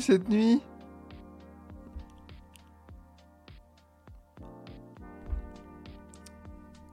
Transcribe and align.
Cette 0.00 0.28
nuit 0.28 0.60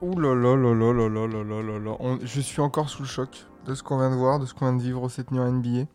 Ouh 0.00 0.18
là 0.18 0.34
là 0.34 0.54
là 0.56 0.74
là 0.74 0.92
là 0.92 1.08
là 1.08 1.26
là 1.44 1.62
là 1.62 1.78
là. 1.78 1.96
On- 2.00 2.18
Je 2.22 2.40
suis 2.40 2.60
encore 2.60 2.88
sous 2.90 3.02
le 3.02 3.08
choc 3.08 3.46
de 3.66 3.74
ce 3.74 3.82
qu'on 3.82 3.98
vient 3.98 4.10
de 4.10 4.16
voir, 4.16 4.38
de 4.38 4.46
ce 4.46 4.52
qu'on 4.52 4.66
vient 4.66 4.76
de 4.76 4.82
vivre 4.82 5.08
cette 5.08 5.30
nuit 5.30 5.40
en 5.40 5.46
NBA. 5.50 5.86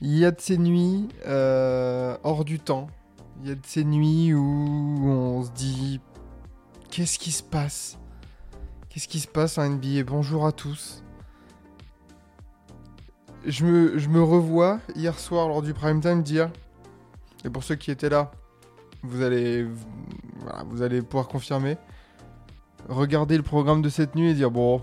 Il 0.00 0.16
y 0.16 0.24
a 0.24 0.30
de 0.30 0.40
ces 0.40 0.56
nuits 0.56 1.08
euh, 1.26 2.16
hors 2.22 2.44
du 2.44 2.58
temps. 2.58 2.86
Il 3.42 3.48
y 3.48 3.52
a 3.52 3.54
de 3.54 3.66
ces 3.66 3.84
nuits 3.84 4.32
où 4.34 5.00
on 5.08 5.42
se 5.44 5.50
dit 5.50 6.00
qu'est-ce 6.90 7.18
qui 7.18 7.32
se 7.32 7.42
passe? 7.42 7.98
Qu'est-ce 8.88 9.08
qui 9.08 9.20
se 9.20 9.28
passe 9.28 9.58
en 9.58 9.64
NBA 9.68 10.04
Bonjour 10.04 10.46
à 10.46 10.52
tous. 10.52 11.02
Je 13.46 13.64
me, 13.64 13.98
je 13.98 14.08
me 14.08 14.22
revois 14.22 14.80
hier 14.94 15.18
soir 15.18 15.48
lors 15.48 15.62
du 15.62 15.72
prime 15.72 16.00
time 16.00 16.22
dire, 16.22 16.50
et 17.44 17.48
pour 17.48 17.64
ceux 17.64 17.74
qui 17.74 17.90
étaient 17.90 18.10
là, 18.10 18.30
vous 19.02 19.22
allez, 19.22 19.66
vous 20.66 20.82
allez 20.82 21.00
pouvoir 21.00 21.26
confirmer, 21.28 21.78
regarder 22.88 23.36
le 23.36 23.42
programme 23.42 23.80
de 23.80 23.88
cette 23.88 24.14
nuit 24.14 24.30
et 24.30 24.34
dire 24.34 24.50
bon, 24.50 24.82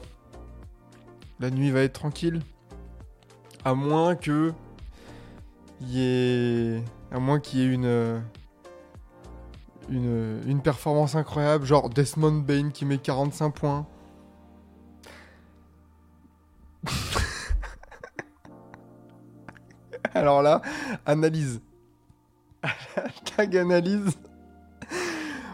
la 1.39 1.51
nuit 1.51 1.69
va 1.69 1.81
être 1.81 1.93
tranquille, 1.93 2.41
à 3.63 3.75
moins 3.75 4.15
que 4.15 4.53
y 5.81 6.01
ait, 6.01 6.83
à 7.11 7.19
moins 7.19 7.39
qu'il 7.39 7.59
y 7.59 7.63
ait 7.63 7.73
une, 7.73 8.21
une, 9.89 10.41
une 10.47 10.61
performance 10.61 11.15
incroyable, 11.15 11.65
genre 11.65 11.89
Desmond 11.89 12.39
Bain 12.39 12.71
qui 12.71 12.85
met 12.85 12.97
45 12.97 13.51
points. 13.51 13.85
Alors 20.27 20.41
là, 20.41 20.61
analyse. 21.05 21.61
Tag 23.37 23.55
analyse. 23.55 24.11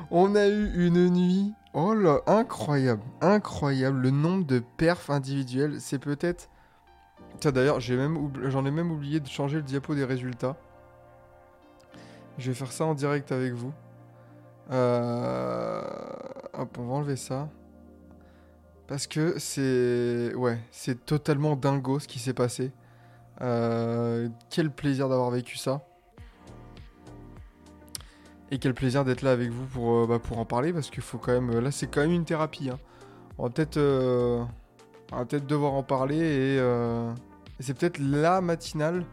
On 0.09 0.33
a 0.33 0.47
eu 0.47 0.87
une 0.87 1.09
nuit. 1.11 1.53
Oh 1.75 1.93
là, 1.93 2.21
incroyable. 2.25 3.03
Incroyable. 3.21 3.99
Le 3.99 4.09
nombre 4.09 4.47
de 4.47 4.63
perfs 4.77 5.11
individuels, 5.11 5.79
c'est 5.79 5.99
peut-être. 5.99 6.49
Tiens, 7.39 7.51
d'ailleurs, 7.51 7.79
j'en 7.81 8.65
ai 8.65 8.71
même 8.71 8.91
oublié 8.91 9.19
de 9.19 9.27
changer 9.27 9.57
le 9.57 9.61
diapo 9.61 9.93
des 9.93 10.05
résultats. 10.05 10.57
Je 12.39 12.49
vais 12.49 12.55
faire 12.55 12.71
ça 12.71 12.85
en 12.85 12.95
direct 12.95 13.31
avec 13.31 13.53
vous. 13.53 13.73
Euh... 14.71 15.83
Hop, 16.53 16.77
on 16.79 16.85
va 16.87 16.93
enlever 16.95 17.15
ça. 17.15 17.47
Parce 18.87 19.05
que 19.05 19.37
c'est. 19.37 20.33
Ouais, 20.33 20.57
c'est 20.71 21.05
totalement 21.05 21.55
dingo 21.55 21.99
ce 21.99 22.07
qui 22.07 22.17
s'est 22.17 22.33
passé. 22.33 22.71
Euh, 23.41 24.29
quel 24.49 24.71
plaisir 24.71 25.09
d'avoir 25.09 25.29
vécu 25.31 25.57
ça. 25.57 25.81
Et 28.51 28.59
quel 28.59 28.73
plaisir 28.75 29.03
d'être 29.03 29.23
là 29.23 29.31
avec 29.31 29.49
vous 29.49 29.65
pour, 29.65 30.03
euh, 30.03 30.07
bah, 30.07 30.19
pour 30.19 30.37
en 30.37 30.45
parler 30.45 30.71
parce 30.73 30.89
qu'il 30.91 31.01
faut 31.01 31.17
quand 31.17 31.31
même. 31.31 31.59
Là, 31.59 31.71
c'est 31.71 31.87
quand 31.87 32.01
même 32.01 32.11
une 32.11 32.25
thérapie. 32.25 32.69
hein. 32.69 32.77
On 33.37 33.43
va 33.45 33.49
peut-être. 33.49 33.77
euh, 33.77 34.43
devoir 35.47 35.73
en 35.73 35.83
parler 35.83 36.17
et, 36.17 36.59
euh, 36.59 37.11
c'est 37.59 37.73
peut-être 37.77 37.97
la 37.99 38.41
matinale 38.41 39.05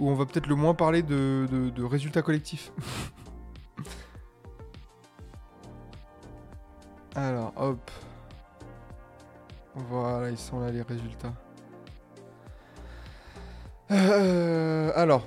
où 0.00 0.08
on 0.10 0.14
va 0.14 0.24
peut-être 0.26 0.46
le 0.46 0.54
moins 0.54 0.74
parler 0.74 1.02
de- 1.02 1.46
de 1.70 1.84
résultats 1.84 2.22
collectifs. 2.22 2.72
Alors, 7.14 7.52
hop. 7.56 7.90
Voilà, 9.74 10.30
ils 10.30 10.38
sont 10.38 10.60
là 10.60 10.70
les 10.70 10.82
résultats. 10.82 11.32
Euh, 13.90 14.92
alors, 14.94 15.26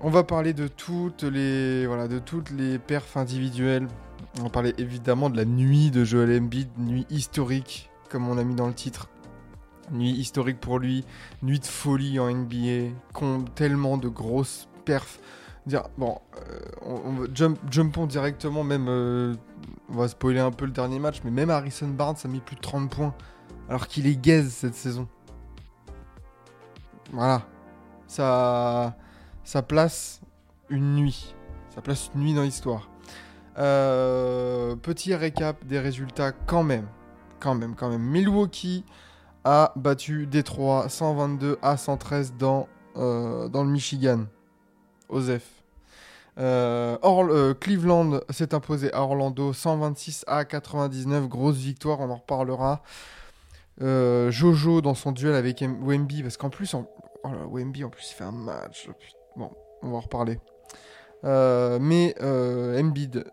on 0.00 0.10
va 0.10 0.22
parler 0.22 0.52
de 0.52 0.68
toutes 0.68 1.22
les 1.22 1.86
voilà, 1.86 2.08
de 2.08 2.18
toutes 2.18 2.50
les 2.50 2.78
perfs 2.78 3.16
individuelles. 3.16 3.88
On 4.38 4.44
va 4.44 4.50
parler 4.50 4.74
évidemment 4.78 5.30
de 5.30 5.36
la 5.36 5.44
nuit 5.44 5.90
de 5.90 6.04
Joel 6.04 6.38
Embiid, 6.40 6.68
nuit 6.78 7.06
historique 7.10 7.90
comme 8.10 8.28
on 8.28 8.38
a 8.38 8.44
mis 8.44 8.54
dans 8.54 8.66
le 8.66 8.74
titre. 8.74 9.08
Nuit 9.90 10.10
historique 10.10 10.60
pour 10.60 10.78
lui, 10.78 11.04
nuit 11.42 11.60
de 11.60 11.66
folie 11.66 12.18
en 12.20 12.30
NBA, 12.30 12.92
tellement 13.54 13.96
de 13.96 14.08
grosses 14.08 14.68
perfs. 14.84 15.18
Dire 15.66 15.84
bon, 15.96 16.18
euh, 16.86 17.26
jump, 17.34 17.58
jumpons 17.70 18.06
directement 18.06 18.64
même 18.64 18.86
euh, 18.88 19.34
on 19.90 19.96
va 19.96 20.08
spoiler 20.08 20.40
un 20.40 20.50
peu 20.50 20.66
le 20.66 20.72
dernier 20.72 20.98
match, 20.98 21.20
mais 21.24 21.30
même 21.30 21.50
Harrison 21.50 21.88
Barnes 21.88 22.16
a 22.22 22.28
mis 22.28 22.40
plus 22.40 22.56
de 22.56 22.60
30 22.60 22.90
points 22.90 23.14
alors 23.68 23.86
qu'il 23.86 24.06
est 24.06 24.16
gaze 24.16 24.48
cette 24.48 24.74
saison. 24.74 25.08
Voilà. 27.12 27.42
Ça, 28.08 28.94
place 29.68 30.20
une 30.70 30.94
nuit. 30.94 31.34
Ça 31.74 31.80
place 31.80 32.10
une 32.14 32.22
nuit 32.22 32.34
dans 32.34 32.42
l'histoire. 32.42 32.88
Euh, 33.58 34.76
petit 34.76 35.14
récap 35.14 35.64
des 35.66 35.78
résultats 35.78 36.32
quand 36.32 36.62
même. 36.62 36.86
Quand 37.38 37.54
même, 37.54 37.74
quand 37.76 37.88
même. 37.88 38.02
Milwaukee 38.02 38.84
a 39.44 39.72
battu 39.76 40.26
Détroit 40.26 40.88
122 40.88 41.58
à 41.62 41.76
113 41.76 42.34
dans, 42.38 42.68
euh, 42.96 43.48
dans 43.48 43.62
le 43.62 43.70
Michigan. 43.70 44.24
Osef. 45.08 45.42
Euh, 46.38 46.96
euh, 47.02 47.54
Cleveland 47.54 48.20
s'est 48.30 48.54
imposé 48.54 48.92
à 48.92 49.02
Orlando 49.02 49.52
126 49.52 50.24
à 50.26 50.44
99. 50.44 51.28
Grosse 51.28 51.56
victoire, 51.56 52.00
on 52.00 52.10
en 52.10 52.16
reparlera. 52.16 52.82
Jojo 53.80 54.80
dans 54.80 54.94
son 54.94 55.12
duel 55.12 55.34
avec 55.34 55.62
Wemby, 55.62 56.22
parce 56.22 56.36
qu'en 56.36 56.50
plus. 56.50 56.74
Oh 57.24 57.28
là, 57.28 57.46
Wemby 57.46 57.84
en 57.84 57.90
plus 57.90 58.10
il 58.10 58.14
fait 58.14 58.24
un 58.24 58.32
match. 58.32 58.88
Bon, 59.36 59.50
on 59.82 59.90
va 59.90 59.96
en 59.96 60.00
reparler. 60.00 60.38
Euh, 61.24 61.78
mais 61.80 62.14
euh, 62.20 62.80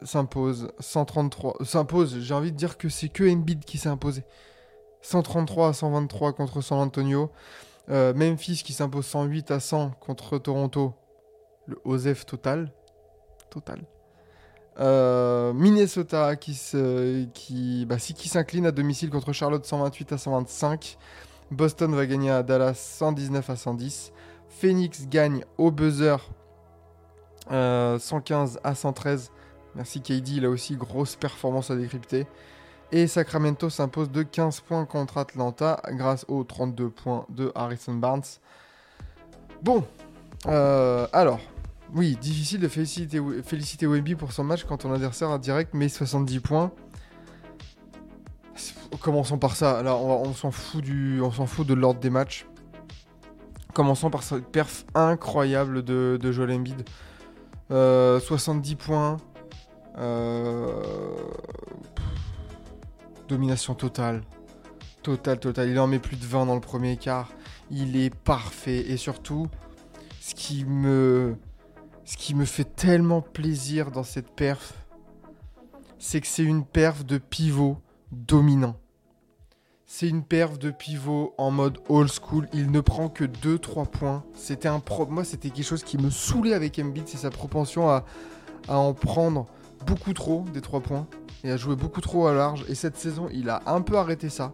s'impose 0.02 0.72
133. 0.80 1.58
S'impose, 1.64 2.20
j'ai 2.20 2.34
envie 2.34 2.52
de 2.52 2.58
dire 2.58 2.78
que 2.78 2.90
c'est 2.90 3.10
que 3.10 3.24
Embiid 3.24 3.64
qui 3.64 3.78
s'est 3.78 3.90
imposé. 3.90 4.24
133 5.02 5.70
à 5.70 5.74
123 5.74 6.34
contre 6.34 6.62
San 6.62 6.80
Antonio. 6.80 7.32
Euh, 7.90 8.14
Memphis 8.16 8.64
qui 8.64 8.74
s'impose 8.74 9.06
108 9.06 9.52
à 9.52 9.60
100 9.60 9.92
contre 10.00 10.38
Toronto. 10.40 10.94
Le 11.68 11.80
OSEF 11.84 12.26
total. 12.26 12.72
Total. 13.52 13.82
Euh, 14.80 15.54
Minnesota 15.54 16.36
qui, 16.36 17.86
bah, 17.88 17.98
si, 18.00 18.14
qui 18.14 18.28
s'incline 18.28 18.66
à 18.66 18.72
domicile 18.72 19.10
contre 19.10 19.32
Charlotte 19.32 19.66
128 19.66 20.14
à 20.14 20.18
125. 20.18 20.98
Boston 21.52 21.94
va 21.96 22.06
gagner 22.06 22.32
à 22.32 22.44
Dallas 22.44 22.74
119 22.74 23.50
à 23.50 23.56
110. 23.56 24.12
Phoenix 24.50 25.08
gagne 25.08 25.44
au 25.58 25.72
buzzer 25.72 26.18
euh, 27.52 28.00
115 28.00 28.60
à 28.64 28.76
113. 28.76 29.32
Merci 29.76 30.02
KD, 30.02 30.42
là 30.42 30.50
aussi 30.50 30.76
grosse 30.76 31.16
performance 31.16 31.70
à 31.70 31.76
décrypter. 31.76 32.26
Et 32.92 33.08
Sacramento 33.08 33.70
s'impose 33.70 34.10
de 34.10 34.24
15 34.24 34.62
points 34.62 34.86
contre 34.86 35.18
Atlanta 35.18 35.82
grâce 35.90 36.26
aux 36.28 36.44
32 36.44 36.90
points 36.90 37.26
de 37.30 37.52
Harrison 37.56 37.94
Barnes. 37.94 38.24
Bon, 39.62 39.84
euh, 40.48 41.08
alors, 41.12 41.40
oui, 41.94 42.16
difficile 42.16 42.62
de 42.62 42.68
féliciter, 42.68 43.22
féliciter 43.44 43.88
Wemby 43.88 44.16
pour 44.16 44.32
son 44.32 44.44
match 44.44 44.64
quand 44.64 44.78
ton 44.78 44.94
adversaire 44.94 45.30
a 45.30 45.40
direct 45.40 45.74
met 45.74 45.90
70 45.90 46.40
points. 46.40 46.72
Commençons 49.02 49.38
par 49.38 49.56
ça. 49.56 49.84
Là, 49.84 49.96
on, 49.96 50.34
s'en 50.34 50.52
fout 50.52 50.84
du, 50.84 51.22
on 51.22 51.32
s'en 51.32 51.46
fout 51.46 51.68
de 51.68 51.74
l'ordre 51.74 52.00
des 52.00 52.10
matchs. 52.10 52.46
Commençons 53.74 54.10
par 54.10 54.24
cette 54.24 54.46
perf 54.48 54.86
incroyable 54.96 55.84
de, 55.84 56.18
de 56.22 56.32
Joel 56.32 56.52
Embiid. 56.52 56.88
Euh, 57.72 58.20
70 58.20 58.76
points. 58.76 59.18
Euh, 59.98 60.82
domination 63.28 63.76
totale. 63.76 64.22
Totale, 65.04 65.40
totale. 65.40 65.70
Il 65.70 65.80
en 65.80 65.88
met 65.88 66.00
plus 66.00 66.18
de 66.18 66.26
20 66.26 66.46
dans 66.46 66.56
le 66.56 66.62
premier 66.62 66.98
quart. 66.98 67.32
Il 67.70 67.98
est 67.98 68.14
parfait. 68.14 68.90
Et 68.90 68.98
surtout, 68.98 69.48
ce 70.22 70.34
qui 70.34 70.66
me, 70.66 71.36
ce 72.06 72.18
qui 72.18 72.34
me 72.34 72.46
fait 72.46 72.64
tellement 72.76 73.22
plaisir 73.22 73.92
dans 73.92 74.04
cette 74.04 74.30
perf, 74.30 74.74
c'est 76.00 76.22
que 76.22 76.28
c'est 76.28 76.44
une 76.44 76.66
perf 76.66 77.04
de 77.04 77.18
pivot 77.18 77.78
dominant. 78.16 78.76
C'est 79.86 80.08
une 80.08 80.24
perf 80.24 80.58
de 80.58 80.72
pivot 80.72 81.34
en 81.38 81.52
mode 81.52 81.78
old 81.90 82.10
school. 82.12 82.48
Il 82.54 82.72
ne 82.72 82.82
prend 82.82 83.08
que 83.08 83.24
2-3 83.24 83.88
points. 83.88 84.24
C'était 84.34 84.68
un 84.68 84.80
pro... 84.80 85.06
Moi, 85.06 85.24
c'était 85.24 85.50
quelque 85.52 85.66
chose 85.66 85.84
qui 85.84 85.98
me 85.98 86.10
saoulait 86.10 86.54
avec 86.54 86.80
Embiid. 86.80 87.08
C'est 87.08 87.18
sa 87.18 87.30
propension 87.30 87.90
à, 87.90 88.04
à 88.68 88.78
en 88.78 88.94
prendre 88.94 89.46
beaucoup 89.86 90.14
trop 90.14 90.44
des 90.54 90.62
3 90.62 90.82
points 90.82 91.08
et 91.44 91.52
à 91.52 91.58
jouer 91.58 91.76
beaucoup 91.76 92.02
trop 92.02 92.28
à 92.28 92.34
large. 92.34 92.66
Et 92.68 92.76
cette 92.76 92.98
saison, 92.98 93.30
il 93.32 93.50
a 93.50 93.62
un 93.68 93.82
peu 93.82 93.98
arrêté 93.98 94.30
ça. 94.30 94.54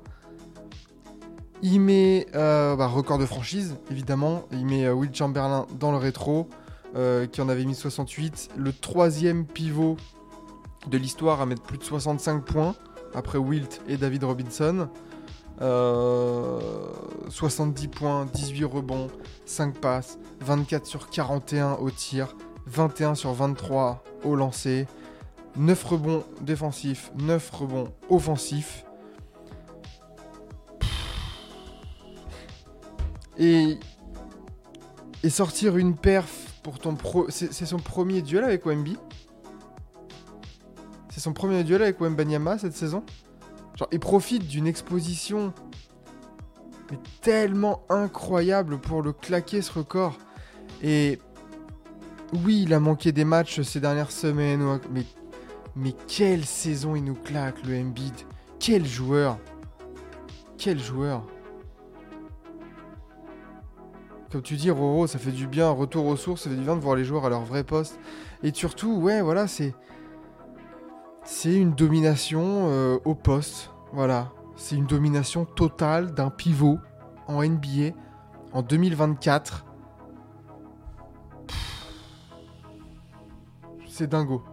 Il 1.63 1.80
met 1.80 2.25
euh, 2.36 2.75
bah, 2.75 2.88
record 2.88 3.19
de 3.19 3.25
franchise, 3.25 3.78
évidemment. 3.92 4.44
Il 4.52 4.66
met 4.66 4.86
euh, 4.86 4.94
Will 4.94 5.13
Chamberlain 5.13 5.68
dans 5.80 5.92
le 5.92 5.98
rétro, 5.98 6.50
euh, 6.96 7.28
qui 7.28 7.40
en 7.40 7.50
avait 7.50 7.66
mis 7.66 7.75
68. 7.75 8.50
Le 8.58 8.74
troisième 8.74 9.46
pivot 9.46 9.96
de 10.88 10.98
l'histoire 10.98 11.40
à 11.40 11.46
mettre 11.46 11.62
plus 11.62 11.78
de 11.78 11.84
65 11.84 12.44
points, 12.44 12.75
après 13.13 13.38
Wilt 13.38 13.81
et 13.88 13.98
David 13.98 14.24
Robinson. 14.24 14.90
Euh, 15.62 16.60
70 17.30 17.88
points, 17.90 18.25
18 18.25 18.66
rebonds, 18.66 19.08
5 19.46 19.78
passes, 19.78 20.18
24 20.40 20.86
sur 20.86 21.10
41 21.10 21.74
au 21.74 21.92
tir, 21.92 22.36
21 22.66 23.13
sur 23.13 23.31
23 23.34 24.04
au 24.24 24.36
lancer, 24.36 24.88
9 25.58 25.84
rebonds 25.84 26.24
défensifs, 26.42 27.12
9 27.19 27.52
rebonds 27.52 27.94
offensifs. 28.10 28.86
Et, 33.38 33.78
et 35.24 35.30
sortir 35.30 35.78
une 35.78 35.96
perf 35.96 36.52
pour 36.63 36.80
ton 36.80 36.96
pro. 36.96 37.28
C'est 37.30 37.66
son 37.66 37.80
premier 37.80 38.22
duel 38.22 38.44
avec 38.44 38.66
Wemby 38.66 38.98
son 41.22 41.34
premier 41.34 41.64
duel 41.64 41.82
avec 41.82 42.02
Wembanyama 42.02 42.58
cette 42.58 42.74
saison 42.74 43.04
Genre, 43.78 43.88
il 43.92 44.00
profite 44.00 44.48
d'une 44.48 44.68
exposition 44.68 45.54
tellement 47.22 47.84
incroyable 47.90 48.80
pour 48.80 49.02
le 49.02 49.14
claquer 49.14 49.62
ce 49.62 49.72
record. 49.72 50.18
Et 50.84 51.20
oui, 52.46 52.64
il 52.64 52.74
a 52.74 52.80
manqué 52.82 53.14
des 53.14 53.24
matchs 53.24 53.62
ces 53.62 53.80
dernières 53.80 54.12
semaines, 54.12 54.80
mais, 54.92 55.06
mais 55.78 55.94
quelle 56.08 56.44
saison 56.44 56.96
il 56.96 57.04
nous 57.06 57.16
claque 57.16 57.64
le 57.66 57.80
Embiid. 57.80 58.14
Quel 58.60 58.86
joueur. 58.86 59.38
Quel 60.58 60.80
joueur. 60.80 61.26
Comme 64.32 64.42
tu 64.42 64.56
dis, 64.56 64.70
Roro, 64.70 65.08
ça 65.08 65.20
fait 65.20 65.32
du 65.32 65.48
bien, 65.48 65.70
retour 65.70 66.06
aux 66.06 66.16
sources, 66.16 66.44
ça 66.44 66.50
fait 66.50 66.56
du 66.56 66.64
bien 66.64 66.76
de 66.76 66.82
voir 66.82 66.96
les 66.96 67.04
joueurs 67.04 67.26
à 67.26 67.30
leur 67.30 67.44
vrai 67.44 67.64
poste. 67.64 68.00
Et 68.44 68.54
surtout, 68.54 68.96
ouais, 68.96 69.22
voilà, 69.22 69.48
c'est. 69.48 69.74
C'est 71.24 71.54
une 71.56 71.74
domination 71.74 72.68
euh, 72.70 73.00
au 73.06 73.16
poste. 73.16 73.72
Voilà. 73.94 74.32
C'est 74.56 74.76
une 74.76 74.86
domination 74.86 75.46
totale 75.46 76.14
d'un 76.14 76.30
pivot 76.30 76.80
en 77.28 77.44
NBA 77.44 77.96
en 78.54 78.62
2024. 78.62 79.66
Pff. 81.48 81.88
C'est 83.88 84.08
dingo. 84.08 84.44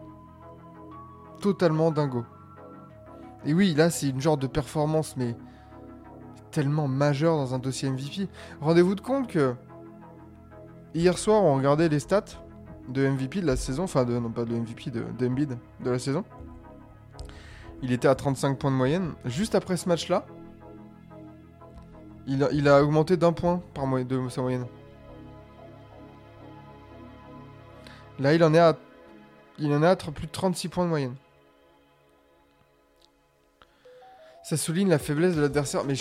Totalement 1.40 1.90
dingo. 1.90 2.24
Et 3.44 3.54
oui, 3.54 3.74
là, 3.74 3.90
c'est 3.90 4.08
une 4.08 4.20
genre 4.20 4.36
de 4.36 4.46
performance, 4.46 5.16
mais 5.16 5.36
tellement 6.50 6.88
majeure 6.88 7.36
dans 7.36 7.54
un 7.54 7.58
dossier 7.58 7.88
MVP. 7.88 8.28
Rendez-vous 8.60 8.94
de 8.94 9.00
compte 9.00 9.28
que 9.28 9.54
hier 10.94 11.16
soir, 11.16 11.42
on 11.42 11.56
regardait 11.56 11.88
les 11.88 12.00
stats 12.00 12.24
de 12.88 13.06
MVP 13.06 13.40
de 13.40 13.46
la 13.46 13.56
saison, 13.56 13.84
enfin, 13.84 14.04
de, 14.04 14.18
non 14.18 14.30
pas 14.30 14.44
de 14.44 14.54
MVP, 14.54 14.90
de, 14.90 15.04
de 15.18 15.56
de 15.84 15.90
la 15.90 15.98
saison. 15.98 16.24
Il 17.82 17.92
était 17.92 18.08
à 18.08 18.14
35 18.14 18.58
points 18.58 18.70
de 18.70 18.76
moyenne. 18.76 19.12
Juste 19.24 19.54
après 19.54 19.76
ce 19.76 19.88
match-là, 19.88 20.26
il 22.26 22.68
a, 22.68 22.82
augmenté 22.82 23.16
d'un 23.16 23.32
point 23.32 23.62
par 23.72 23.86
moy- 23.86 24.04
de 24.04 24.28
sa 24.28 24.42
moyenne. 24.42 24.66
Là, 28.18 28.34
il 28.34 28.44
en 28.44 28.52
est 28.52 28.58
à, 28.58 28.76
il 29.58 29.72
en 29.72 29.82
est 29.82 29.86
à 29.86 29.96
plus 29.96 30.26
de 30.26 30.32
36 30.32 30.68
points 30.68 30.84
de 30.84 30.90
moyenne. 30.90 31.14
Ça 34.42 34.56
souligne 34.56 34.88
la 34.88 34.98
faiblesse 34.98 35.36
de 35.36 35.42
l'adversaire, 35.42 35.84
mais 35.84 35.94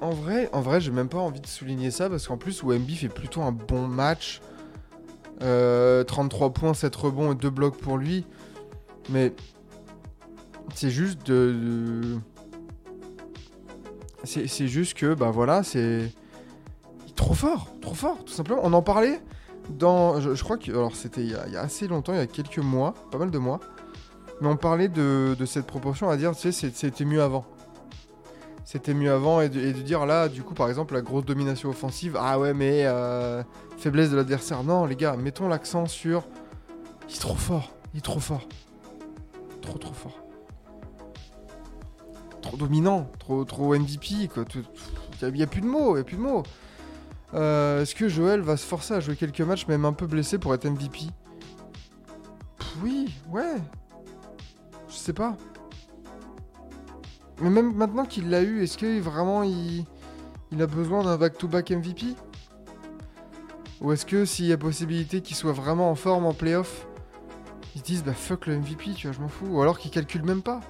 en 0.00 0.10
vrai, 0.10 0.50
en 0.52 0.60
vrai, 0.60 0.80
j'ai 0.80 0.90
même 0.90 1.08
pas 1.08 1.18
envie 1.18 1.40
de 1.40 1.46
souligner 1.46 1.90
ça 1.90 2.10
parce 2.10 2.26
qu'en 2.26 2.36
plus, 2.36 2.62
Wemby 2.62 2.96
fait 2.96 3.08
plutôt 3.08 3.42
un 3.42 3.52
bon 3.52 3.86
match. 3.86 4.40
Euh, 5.42 6.04
33 6.04 6.50
points, 6.52 6.74
7 6.74 6.94
rebonds 6.94 7.32
et 7.32 7.34
2 7.34 7.50
blocs 7.50 7.76
pour 7.78 7.96
lui. 7.98 8.26
Mais 9.10 9.32
c'est 10.74 10.90
juste 10.90 11.26
de. 11.26 12.18
C'est 14.24 14.68
juste 14.68 14.94
que, 14.94 15.14
bah 15.14 15.30
voilà, 15.30 15.62
c'est. 15.62 16.12
Trop 17.14 17.34
fort, 17.34 17.68
trop 17.80 17.94
fort, 17.94 18.24
tout 18.24 18.32
simplement. 18.32 18.60
On 18.64 18.72
en 18.72 18.82
parlait 18.82 19.20
dans. 19.70 20.20
Je, 20.20 20.42
crois 20.42 20.56
que. 20.58 20.70
Alors, 20.70 20.96
c'était 20.96 21.22
il, 21.22 21.30
y 21.30 21.56
a- 21.56 21.60
assez 21.60 21.86
longtemps, 21.86 22.12
il 22.12 22.18
y 22.18 22.22
a 22.22 22.26
quelques 22.26 22.58
mois, 22.58 22.94
pas 23.10 23.18
mal 23.18 23.30
de 23.30 23.38
mois. 23.38 23.60
Mais 24.40 24.48
on 24.48 24.56
parlait 24.56 24.88
de, 24.88 25.36
de 25.38 25.46
cette 25.46 25.66
proportion 25.66 26.08
à 26.10 26.16
dire, 26.16 26.34
tu 26.34 26.50
sais, 26.50 26.70
c'était 26.74 27.04
mieux 27.04 27.22
avant. 27.22 27.44
C'était 28.64 28.94
mieux 28.94 29.12
avant 29.12 29.40
et 29.42 29.48
de, 29.48 29.60
et 29.60 29.72
de 29.72 29.80
dire 29.82 30.06
là, 30.06 30.28
du 30.28 30.42
coup, 30.42 30.54
par 30.54 30.68
exemple, 30.68 30.94
la 30.94 31.02
grosse 31.02 31.24
domination 31.24 31.68
offensive, 31.68 32.16
ah 32.18 32.38
ouais, 32.40 32.52
mais 32.54 32.84
euh, 32.86 33.42
faiblesse 33.76 34.10
de 34.10 34.16
l'adversaire. 34.16 34.64
Non, 34.64 34.86
les 34.86 34.96
gars, 34.96 35.16
mettons 35.16 35.48
l'accent 35.48 35.86
sur. 35.86 36.24
Il 37.08 37.14
est 37.14 37.20
trop 37.20 37.36
fort, 37.36 37.72
il 37.92 37.98
est 37.98 38.00
trop 38.00 38.20
fort. 38.20 38.48
Trop, 39.60 39.78
trop 39.78 39.94
fort. 39.94 40.23
Trop 42.44 42.58
dominant, 42.58 43.10
trop, 43.18 43.42
trop 43.46 43.74
MVP. 43.74 44.06
Il 44.10 45.32
n'y 45.32 45.42
a, 45.42 45.46
plus 45.46 45.62
de 45.62 45.66
mots, 45.66 45.96
il 45.96 46.00
a 46.00 46.04
plus 46.04 46.16
de 46.16 46.20
mots. 46.20 46.42
Euh, 47.32 47.80
Est-ce 47.80 47.94
que 47.94 48.06
Joël 48.06 48.42
va 48.42 48.58
se 48.58 48.66
forcer 48.66 48.92
à 48.92 49.00
jouer 49.00 49.16
quelques 49.16 49.40
matchs, 49.40 49.66
même 49.66 49.86
un 49.86 49.94
peu 49.94 50.06
blessé, 50.06 50.36
pour 50.36 50.52
être 50.52 50.68
MVP 50.68 51.06
Oui, 52.82 53.14
ouais. 53.30 53.56
Je 54.90 54.94
sais 54.94 55.14
pas. 55.14 55.38
Mais 57.40 57.48
même 57.48 57.74
maintenant 57.74 58.04
qu'il 58.04 58.28
l'a 58.28 58.42
eu, 58.42 58.62
est-ce 58.62 58.76
que 58.76 59.00
vraiment 59.00 59.42
il, 59.42 59.86
il 60.52 60.60
a 60.60 60.66
besoin 60.66 61.02
d'un 61.02 61.16
back-to-back 61.16 61.70
MVP 61.70 62.08
Ou 63.80 63.92
est-ce 63.92 64.04
que 64.04 64.26
s'il 64.26 64.44
y 64.44 64.52
a 64.52 64.58
possibilité 64.58 65.22
qu'il 65.22 65.34
soit 65.34 65.52
vraiment 65.52 65.90
en 65.90 65.94
forme 65.94 66.26
en 66.26 66.34
playoff, 66.34 66.86
ils 67.74 67.78
se 67.78 67.84
disent 67.84 68.04
bah 68.04 68.12
fuck 68.12 68.46
le 68.46 68.58
MVP, 68.58 68.92
tu 68.94 69.06
vois, 69.06 69.16
je 69.16 69.20
m'en 69.22 69.28
fous. 69.28 69.46
Ou 69.46 69.62
alors 69.62 69.78
qu'ils 69.78 69.90
calculent 69.90 70.24
même 70.24 70.42
pas. 70.42 70.60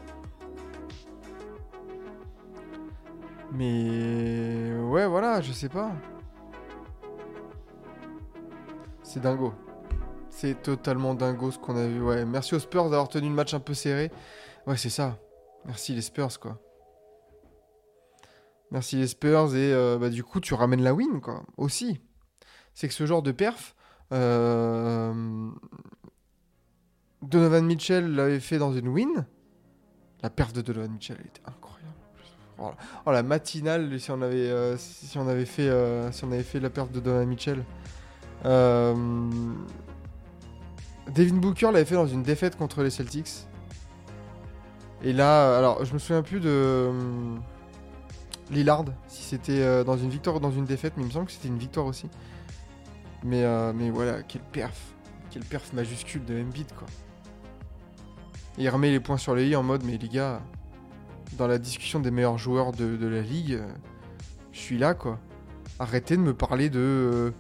Mais 3.55 4.75
ouais, 4.75 5.07
voilà, 5.07 5.41
je 5.41 5.53
sais 5.53 5.69
pas. 5.69 5.93
C'est 9.03 9.21
dingo. 9.21 9.55
C'est 10.29 10.61
totalement 10.61 11.15
dingo 11.15 11.53
ce 11.53 11.59
qu'on 11.59 11.77
a 11.77 11.87
vu. 11.87 12.03
Ouais, 12.03 12.25
merci 12.25 12.57
aux 12.57 12.59
Spurs 12.59 12.91
d'avoir 12.91 13.09
tenu 13.09 13.29
le 13.29 13.35
match 13.35 13.55
un 13.55 13.61
peu 13.61 13.73
serré. 13.73 14.11
Ouais, 14.67 14.77
c'est 14.77 14.91
ça. 14.91 15.19
Merci 15.67 15.95
les 15.95 16.03
Spurs, 16.03 16.41
quoi. 16.41 16.61
Merci 18.73 18.97
les 18.97 19.07
Spurs 19.07 19.55
et 19.55 19.73
euh, 19.73 19.99
bah, 19.99 20.11
du 20.11 20.25
coup 20.25 20.41
tu 20.41 20.55
ramènes 20.55 20.83
la 20.83 20.93
win, 20.93 21.21
quoi. 21.21 21.45
Aussi. 21.57 22.01
C'est 22.75 22.89
que 22.89 22.95
ce 22.95 23.07
genre 23.07 23.23
de 23.23 23.31
perf, 23.31 23.77
euh, 24.13 25.49
Donovan 27.23 27.65
Mitchell 27.65 28.17
l'avait 28.17 28.41
fait 28.41 28.59
dans 28.59 28.73
une 28.73 28.89
win. 28.89 29.27
La 30.23 30.31
perf 30.31 30.53
de 30.53 30.61
Donovan 30.61 30.91
Mitchell 30.91 31.21
était 31.21 31.43
incroyable. 31.47 31.74
Oh, 32.65 32.71
la- 32.71 32.77
oh, 33.07 33.13
la 33.13 33.23
matinale 33.23 33.99
si 34.01 34.11
on 34.11 34.23
avait 34.23 34.49
euh, 34.51 34.77
si 34.77 35.19
on 35.19 35.29
avait 35.29 35.45
fait 35.45 35.69
euh, 35.69 36.11
si 36.13 36.25
on 36.25 36.33
avait 36.33 36.43
fait 36.43 36.61
la 36.61 36.71
perf 36.71 36.89
de 36.91 37.01
Donovan 37.01 37.29
Mitchell. 37.29 37.65
Euh, 38.45 38.95
Devin 41.15 41.37
Booker 41.37 41.67
l'avait 41.67 41.85
fait 41.85 41.95
dans 41.95 42.07
une 42.07 42.23
défaite 42.23 42.57
contre 42.57 42.83
les 42.83 42.91
Celtics. 42.91 43.47
Et 45.03 45.13
là, 45.13 45.59
alors 45.59 45.85
je 45.85 45.93
me 45.93 45.99
souviens 45.99 46.23
plus 46.23 46.41
de 46.41 46.49
euh, 46.49 47.37
Lillard, 48.51 48.85
si 49.09 49.23
c'était 49.23 49.85
dans 49.85 49.97
une 49.97 50.09
victoire 50.09 50.37
ou 50.37 50.41
dans 50.41 50.51
une 50.51 50.65
défaite, 50.65 50.95
mais 50.97 51.03
il 51.03 51.07
me 51.07 51.13
semble 51.13 51.27
que 51.27 51.33
c'était 51.33 51.49
une 51.49 51.59
victoire 51.59 51.87
aussi. 51.87 52.09
Mais, 53.23 53.45
mais 53.75 53.91
voilà, 53.91 54.23
quel 54.23 54.43
perf. 54.43 54.79
Quel 55.31 55.43
perf 55.45 55.73
majuscule 55.73 56.25
de 56.25 56.41
Embiid, 56.41 56.73
quoi. 56.75 56.87
Et 58.59 58.63
il 58.65 58.69
remet 58.69 58.91
les 58.91 59.01
points 59.01 59.17
sur 59.17 59.35
les 59.35 59.49
i 59.49 59.57
en 59.57 59.63
mode, 59.63 59.83
mais 59.85 59.97
les 59.97 60.09
gars, 60.09 60.41
dans 61.37 61.47
la 61.47 61.59
discussion 61.59 62.01
des 62.01 62.11
meilleurs 62.11 62.39
joueurs 62.39 62.73
de, 62.73 63.07
la 63.07 63.23
ligue, 63.23 63.55
euh, 63.55 63.69
je 64.53 64.59
suis 64.59 64.79
là, 64.79 64.95
quoi. 64.95 65.19
Arrêtez 65.79 66.17
de 66.17 66.23
me 66.23 66.35
parler 66.35 66.71
de, 66.71 66.79
euh, 66.79 67.31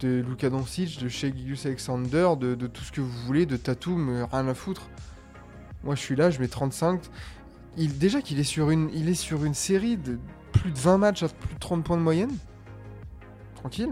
de 0.00 0.24
Luka 0.28 0.50
Doncic, 0.50 1.02
de 1.02 1.08
Shea 1.08 1.32
Alexander, 1.64 2.30
de, 2.38 2.66
tout 2.66 2.84
ce 2.84 2.92
que 2.92 3.00
vous 3.00 3.18
voulez, 3.26 3.46
de 3.46 3.56
Tatum, 3.56 4.08
euh, 4.08 4.26
rien 4.30 4.46
à 4.48 4.54
foutre. 4.54 4.88
Moi, 5.82 5.94
je 5.94 6.00
suis 6.00 6.16
là, 6.16 6.30
je 6.30 6.40
mets 6.40 6.48
35. 6.48 7.00
Il, 7.76 7.98
déjà 7.98 8.22
qu'il 8.22 8.38
est 8.38 8.44
sur 8.44 8.70
une, 8.70 8.88
il 8.94 9.08
est 9.08 9.14
sur 9.14 9.44
une 9.44 9.54
série 9.54 9.96
de 9.96 10.18
plus 10.52 10.70
de 10.70 10.78
20 10.78 10.98
matchs 10.98 11.22
à 11.24 11.28
plus 11.28 11.54
de 11.54 11.60
30 11.60 11.84
points 11.84 11.96
de 11.96 12.02
moyenne. 12.02 12.34
Tranquille. 13.56 13.90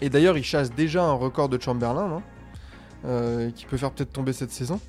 Et 0.00 0.08
d'ailleurs, 0.10 0.38
il 0.38 0.44
chasse 0.44 0.70
déjà 0.70 1.04
un 1.04 1.12
record 1.12 1.48
de 1.48 1.60
Chamberlain, 1.60 2.22
hein, 3.04 3.50
qui 3.54 3.66
peut 3.66 3.76
faire 3.76 3.90
peut-être 3.90 4.12
tomber 4.12 4.32
cette 4.32 4.50
saison. 4.50 4.80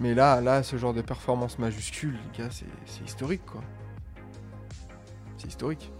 Mais 0.00 0.14
là, 0.14 0.40
là, 0.40 0.62
ce 0.62 0.76
genre 0.76 0.94
de 0.94 1.02
performance 1.02 1.58
majuscule, 1.58 2.12
les 2.32 2.38
gars, 2.38 2.50
c'est 2.50 3.04
historique, 3.04 3.44
quoi. 3.44 3.60
C'est 5.38 5.48
historique. 5.48 5.92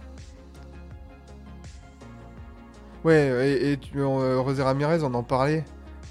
Ouais, 3.03 3.47
et, 3.47 3.73
et 3.73 3.79
euh, 3.95 4.43
José 4.43 4.63
Ramirez, 4.63 5.03
on 5.03 5.13
en 5.13 5.23
parlait. 5.23 5.65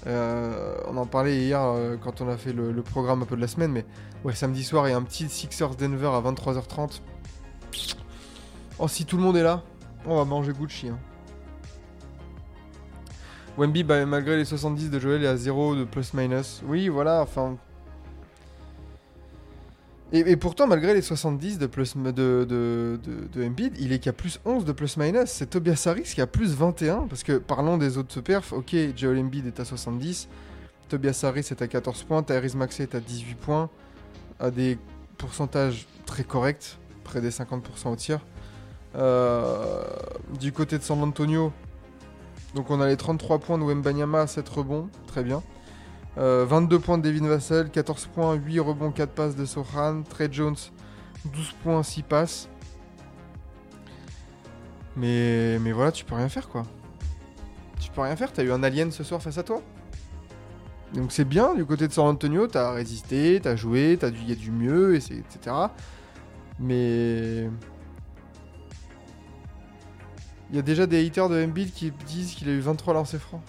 Euh, 0.07 0.77
on 0.87 0.97
en 0.97 1.05
parlait 1.05 1.37
hier 1.37 1.61
euh, 1.61 1.97
quand 1.97 2.21
on 2.21 2.29
a 2.29 2.37
fait 2.37 2.53
le, 2.53 2.71
le 2.71 2.81
programme 2.81 3.21
un 3.21 3.25
peu 3.25 3.35
de 3.35 3.41
la 3.41 3.47
semaine, 3.47 3.71
mais 3.71 3.85
ouais, 4.23 4.33
samedi 4.33 4.63
soir, 4.63 4.87
il 4.87 4.91
y 4.91 4.93
a 4.93 4.97
un 4.97 5.03
petit 5.03 5.27
Sixers 5.27 5.75
Denver 5.75 6.07
à 6.07 6.21
23h30. 6.21 7.01
Oh, 8.79 8.87
si 8.87 9.05
tout 9.05 9.17
le 9.17 9.23
monde 9.23 9.35
est 9.35 9.43
là, 9.43 9.61
on 10.05 10.15
va 10.15 10.25
manger 10.25 10.53
Gucci. 10.53 10.89
Hein. 10.89 10.97
Wemby, 13.57 13.83
bah, 13.83 14.05
malgré 14.05 14.37
les 14.37 14.45
70 14.45 14.89
de 14.89 14.99
Joel, 14.99 15.23
est 15.23 15.27
à 15.27 15.35
0 15.35 15.75
de 15.75 15.83
plus-minus. 15.83 16.61
Oui, 16.65 16.87
voilà, 16.87 17.21
enfin. 17.21 17.57
Et, 20.11 20.35
pourtant, 20.37 20.65
malgré 20.65 20.95
les 20.95 21.03
70 21.03 21.59
de, 21.59 21.67
plus, 21.67 21.95
de 21.95 22.97
Embiid, 23.37 23.75
il 23.79 23.93
est 23.93 23.99
qu'à 23.99 24.11
plus 24.11 24.39
11 24.43 24.65
de 24.65 24.71
plus-minus. 24.71 25.29
C'est 25.29 25.51
Tobias 25.51 25.83
Harris 25.85 26.01
qui 26.01 26.21
a 26.21 26.25
plus 26.25 26.55
21. 26.55 27.07
Parce 27.07 27.21
que 27.21 27.37
parlons 27.37 27.77
des 27.77 27.97
autres 27.99 28.19
perfs. 28.21 28.51
Ok, 28.51 28.75
Joel 28.95 29.19
Embiid 29.19 29.45
est 29.45 29.59
à 29.59 29.65
70. 29.65 30.27
Tobias 30.87 31.21
Harris 31.23 31.47
est 31.51 31.61
à 31.61 31.67
14 31.67 32.03
points. 32.03 32.23
Tyrese 32.23 32.55
Maxey 32.55 32.83
est 32.83 32.95
à 32.95 32.99
18 32.99 33.35
points. 33.35 33.69
À 34.39 34.49
des 34.49 34.79
pourcentages 35.19 35.85
très 36.07 36.23
corrects. 36.23 36.79
Près 37.03 37.21
des 37.21 37.29
50% 37.29 37.89
au 37.89 37.95
tir. 37.95 38.19
Euh, 38.95 39.83
du 40.39 40.51
côté 40.51 40.77
de 40.77 40.83
San 40.83 41.01
Antonio, 41.03 41.51
donc 42.55 42.71
on 42.71 42.81
a 42.81 42.87
les 42.87 42.97
33 42.97 43.37
points 43.37 43.57
de 43.57 43.63
Wembanyama, 43.63 44.25
7 44.25 44.49
rebonds, 44.49 44.89
très 45.07 45.23
bien. 45.23 45.43
Euh, 46.19 46.45
22 46.45 46.79
points 46.79 46.97
de 46.97 47.03
Devin 47.03 47.27
Vassell, 47.27 47.69
14 47.69 48.07
points, 48.07 48.33
8 48.33 48.59
rebonds, 48.59 48.91
4 48.91 49.11
passes 49.11 49.35
de 49.37 49.45
Sohan. 49.45 50.03
Trey 50.03 50.27
Jones, 50.29 50.57
12 51.25 51.53
points, 51.63 51.81
6 51.81 52.03
passes. 52.03 52.49
Mais, 54.97 55.57
voilà, 55.71 55.93
tu 55.93 56.03
peux 56.03 56.15
rien 56.15 56.27
faire 56.27 56.49
quoi. 56.49 56.63
Tu 57.79 57.89
peux 57.89 58.01
rien 58.01 58.17
faire, 58.17 58.33
t'as 58.33 58.43
eu 58.43 58.51
un 58.51 58.63
alien 58.63 58.91
ce 58.91 59.03
soir 59.03 59.21
face 59.21 59.37
à 59.37 59.43
toi. 59.43 59.61
Donc 60.93 61.11
c'est 61.11 61.23
bien, 61.23 61.55
du 61.55 61.65
côté 61.65 61.87
de 61.87 61.93
San 61.93 62.07
Antonio, 62.07 62.47
t'as 62.47 62.71
résisté, 62.71 63.39
t'as 63.41 63.55
joué, 63.55 63.95
t'as 63.97 64.09
du, 64.09 64.21
y 64.23 64.31
a 64.31 64.35
du 64.35 64.51
mieux, 64.51 64.95
etc. 64.95 65.55
Mais... 66.59 67.49
Il 70.49 70.55
y 70.55 70.59
a 70.59 70.63
déjà 70.63 70.87
des 70.87 71.05
haters 71.05 71.29
de 71.29 71.41
Embiid 71.41 71.71
qui 71.71 71.93
disent 72.07 72.33
qu'il 72.33 72.49
a 72.49 72.51
eu 72.51 72.59
23 72.59 72.95
lancers 72.95 73.21
francs. 73.21 73.43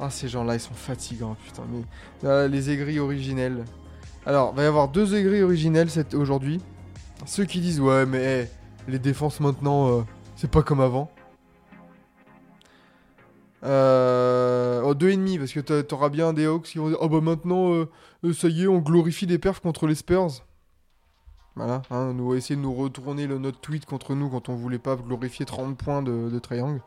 Ah, 0.00 0.08
ces 0.08 0.28
gens-là, 0.28 0.54
ils 0.54 0.60
sont 0.60 0.74
fatigants, 0.74 1.36
putain. 1.44 1.62
Mais 1.70 1.82
Là, 2.22 2.48
les 2.48 2.70
aigris 2.70 2.98
originels. 2.98 3.64
Alors, 4.24 4.54
va 4.54 4.62
y 4.62 4.66
avoir 4.66 4.88
deux 4.88 5.14
aigris 5.14 5.42
originels 5.42 5.88
aujourd'hui. 6.14 6.60
Ceux 7.26 7.44
qui 7.44 7.60
disent, 7.60 7.80
ouais, 7.80 8.06
mais 8.06 8.50
les 8.88 8.98
défenses 8.98 9.40
maintenant, 9.40 9.88
euh, 9.90 10.02
c'est 10.36 10.50
pas 10.50 10.62
comme 10.62 10.80
avant. 10.80 11.10
Euh... 13.62 14.80
Oh, 14.84 14.94
deux 14.94 15.10
et 15.10 15.16
demi, 15.16 15.38
parce 15.38 15.52
que 15.52 15.60
t'a- 15.60 15.82
t'auras 15.82 16.08
bien 16.08 16.32
des 16.32 16.46
Hawks 16.46 16.64
qui 16.64 16.78
vont 16.78 16.88
dire, 16.88 16.98
oh 17.00 17.08
bah 17.10 17.20
maintenant, 17.20 17.72
euh, 17.74 17.90
euh, 18.24 18.32
ça 18.32 18.48
y 18.48 18.62
est, 18.62 18.66
on 18.66 18.78
glorifie 18.78 19.26
les 19.26 19.38
perfs 19.38 19.60
contre 19.60 19.86
les 19.86 19.94
Spurs. 19.94 20.28
Voilà, 21.56 21.82
hein, 21.90 22.14
nous 22.14 22.34
essayer 22.34 22.56
de 22.56 22.62
nous 22.62 22.72
retourner 22.72 23.26
le, 23.26 23.36
notre 23.38 23.60
tweet 23.60 23.84
contre 23.84 24.14
nous 24.14 24.30
quand 24.30 24.48
on 24.48 24.54
voulait 24.54 24.78
pas 24.78 24.96
glorifier 24.96 25.44
30 25.44 25.76
points 25.76 26.00
de 26.02 26.38
triangle. 26.38 26.80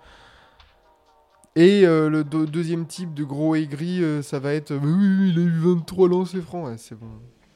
Et 1.56 1.86
euh, 1.86 2.10
le 2.10 2.24
deux- 2.24 2.48
deuxième 2.48 2.88
type 2.88 3.14
de 3.14 3.24
gros 3.24 3.54
aigri, 3.56 4.04
euh, 4.04 4.24
ça 4.24 4.40
va 4.40 4.54
être 4.54 4.72
euh, 4.72 4.80
oui, 4.82 5.30
il 5.30 5.38
a 5.40 5.42
eu 5.44 5.60
23 5.60 6.10
lancers 6.10 6.42
francs. 6.42 6.68
Ouais, 6.68 6.78
c'est 6.78 6.96
bon, 6.96 7.10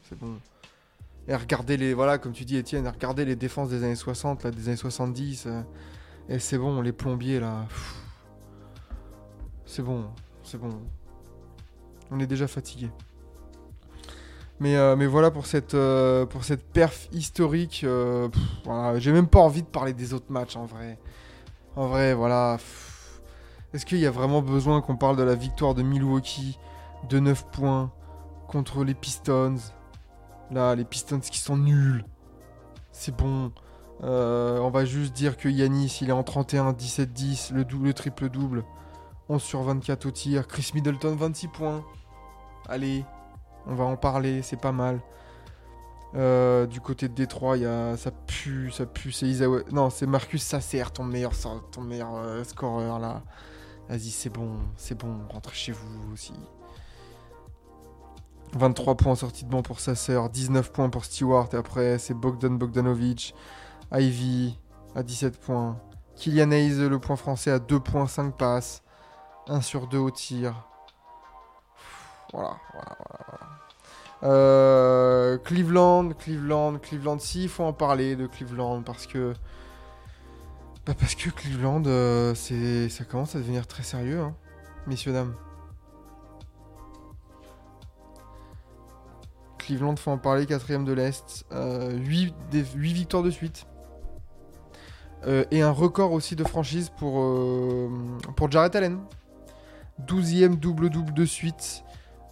c'est 0.08 0.18
bon. 0.20 0.36
Et 1.28 1.36
regardez 1.36 1.78
les, 1.78 1.94
voilà, 1.94 2.20
comme 2.20 2.32
tu 2.32 2.46
dis 2.46 2.58
Étienne, 2.58 2.88
regardez 2.88 3.26
les 3.26 3.36
défenses 3.36 3.70
des 3.70 3.84
années 3.84 3.96
60, 3.96 4.44
là, 4.44 4.52
des 4.52 4.68
années 4.68 4.78
70. 4.78 5.46
euh, 5.48 5.62
et 6.30 6.40
c'est 6.40 6.58
bon, 6.58 6.82
les 6.82 6.92
plombiers 6.92 7.40
là. 7.40 7.66
C'est 9.66 9.82
bon, 9.82 10.06
c'est 10.44 10.60
bon. 10.60 10.70
On 12.12 12.20
est 12.20 12.28
déjà 12.28 12.48
fatigué. 12.48 12.90
Mais, 14.60 14.76
mais 14.96 15.06
voilà 15.06 15.30
pour 15.30 15.46
cette, 15.46 15.76
pour 16.30 16.42
perf 16.74 17.08
historique. 17.12 17.86
voilà, 18.66 18.98
J'ai 19.00 19.12
même 19.12 19.28
pas 19.28 19.40
envie 19.40 19.62
de 19.62 19.68
parler 19.68 19.94
des 19.94 20.14
autres 20.14 20.32
matchs 20.32 20.56
en 20.56 20.66
vrai. 20.66 20.98
En 21.76 21.88
vrai, 21.88 22.14
voilà. 22.14 22.58
Est-ce 23.74 23.86
qu'il 23.86 24.00
y 24.00 24.06
a 24.06 24.12
vraiment 24.12 24.42
besoin 24.42 24.82
qu'on 24.82 24.96
parle 24.96 25.18
de 25.18 25.24
la 25.24 25.36
victoire 25.36 25.76
de 25.76 25.84
Milwaukee 25.84 26.58
de 27.10 27.20
9 27.20 27.46
points 27.52 27.92
contre 28.48 28.84
les 28.84 28.94
Pistons? 28.94 29.56
Là, 30.52 30.76
les 30.76 30.86
Pistons 30.86 31.20
qui 31.20 31.38
sont 31.40 31.58
nuls. 31.58 32.06
C'est 32.92 33.16
bon. 33.16 33.52
Euh, 34.04 34.60
on 34.60 34.70
va 34.70 34.86
juste 34.86 35.14
dire 35.14 35.38
que 35.38 35.50
Yanis, 35.50 35.98
il 36.02 36.10
est 36.10 36.14
en 36.14 36.24
31, 36.24 36.74
17, 36.74 37.12
10, 37.14 37.52
le, 37.52 37.66
dou- 37.66 37.84
le 37.84 37.94
triple-double. 37.94 38.64
11 39.30 39.42
sur 39.42 39.62
24 39.64 40.06
au 40.06 40.12
tir. 40.12 40.48
Chris 40.48 40.72
Middleton, 40.74 41.16
26 41.16 41.50
points. 41.50 41.84
Allez, 42.70 43.04
on 43.66 43.76
va 43.76 43.84
en 43.84 43.98
parler, 43.98 44.42
c'est 44.42 44.60
pas 44.60 44.72
mal. 44.72 45.02
Euh, 46.16 46.66
du 46.66 46.80
côté 46.80 47.10
de 47.10 47.14
Détroit, 47.14 47.58
y 47.58 47.66
a, 47.66 47.98
ça 47.98 48.12
pue, 48.12 48.72
ça 48.72 48.86
pue. 48.86 49.12
C'est 49.12 49.26
Isawa- 49.26 49.70
Non, 49.74 49.90
c'est 49.90 50.08
Marcus 50.08 50.42
Sasser, 50.42 50.84
ton 50.94 51.04
meilleur, 51.04 51.34
ton 51.72 51.84
euh, 51.92 52.44
scoreur 52.46 53.00
là. 53.00 53.22
Vas-y, 53.90 54.10
c'est 54.10 54.30
bon, 54.30 54.58
c'est 54.76 54.98
bon, 54.98 55.20
rentrez 55.30 55.56
chez 55.56 55.72
vous 55.72 56.14
aussi. 56.14 56.34
23 58.54 58.96
points 58.96 59.16
sortie 59.16 59.46
de 59.46 59.50
banc 59.50 59.62
pour 59.62 59.80
Sasser, 59.80 60.20
19 60.32 60.72
points 60.72 60.90
pour 60.90 61.06
Stewart, 61.06 61.50
et 61.54 61.58
après 61.58 61.98
c'est 62.00 62.14
Bogdan 62.14 62.58
Bogdanovic, 62.58 63.34
Ivy 63.94 64.58
à 64.96 65.04
17 65.04 65.40
points, 65.40 65.80
Kylian 66.16 66.52
Hayes, 66.52 66.90
le 66.90 67.00
point 67.00 67.16
français 67.16 67.52
à 67.52 67.60
2 67.60 67.80
points, 67.80 68.08
5 68.08 68.36
passes, 68.36 68.84
1 69.48 69.62
sur 69.62 69.88
2 69.88 69.98
au 69.98 70.12
tir. 70.12 70.68
Voilà, 72.34 72.58
voilà, 72.74 72.98
voilà. 72.98 73.26
voilà. 73.28 73.48
Euh, 74.24 75.38
Cleveland, 75.38 76.10
Cleveland, 76.14 76.80
Cleveland, 76.80 77.20
si, 77.20 77.44
il 77.44 77.50
faut 77.50 77.64
en 77.64 77.74
parler 77.74 78.16
de 78.16 78.28
Cleveland 78.28 78.82
parce 78.82 79.08
que. 79.08 79.34
Bah 80.88 80.94
parce 80.98 81.16
que 81.16 81.30
Cleveland, 81.30 81.84
euh, 81.86 82.34
c'est, 82.34 82.88
ça 82.88 83.04
commence 83.04 83.36
à 83.36 83.40
devenir 83.40 83.68
très 83.68 83.84
sérieux, 83.84 84.22
hein, 84.22 84.34
messieurs, 84.88 85.12
dames. 85.12 85.34
Cleveland, 89.58 89.98
faut 89.98 90.12
en 90.12 90.18
parler, 90.18 90.46
quatrième 90.46 90.86
de 90.86 90.94
l'Est. 90.94 91.46
8, 91.52 92.34
victoires 92.74 93.22
de 93.22 93.32
suite. 93.32 93.68
Euh, 95.26 95.44
et 95.52 95.62
un 95.62 95.72
record 95.72 96.14
aussi 96.14 96.38
de 96.38 96.46
franchise 96.46 96.90
pour, 96.98 97.20
euh, 97.20 97.90
pour 98.38 98.50
Jarrett 98.50 98.74
Allen. 98.78 99.00
12e 100.06 100.56
double-double 100.56 101.14
de 101.14 101.26
suite. 101.26 101.84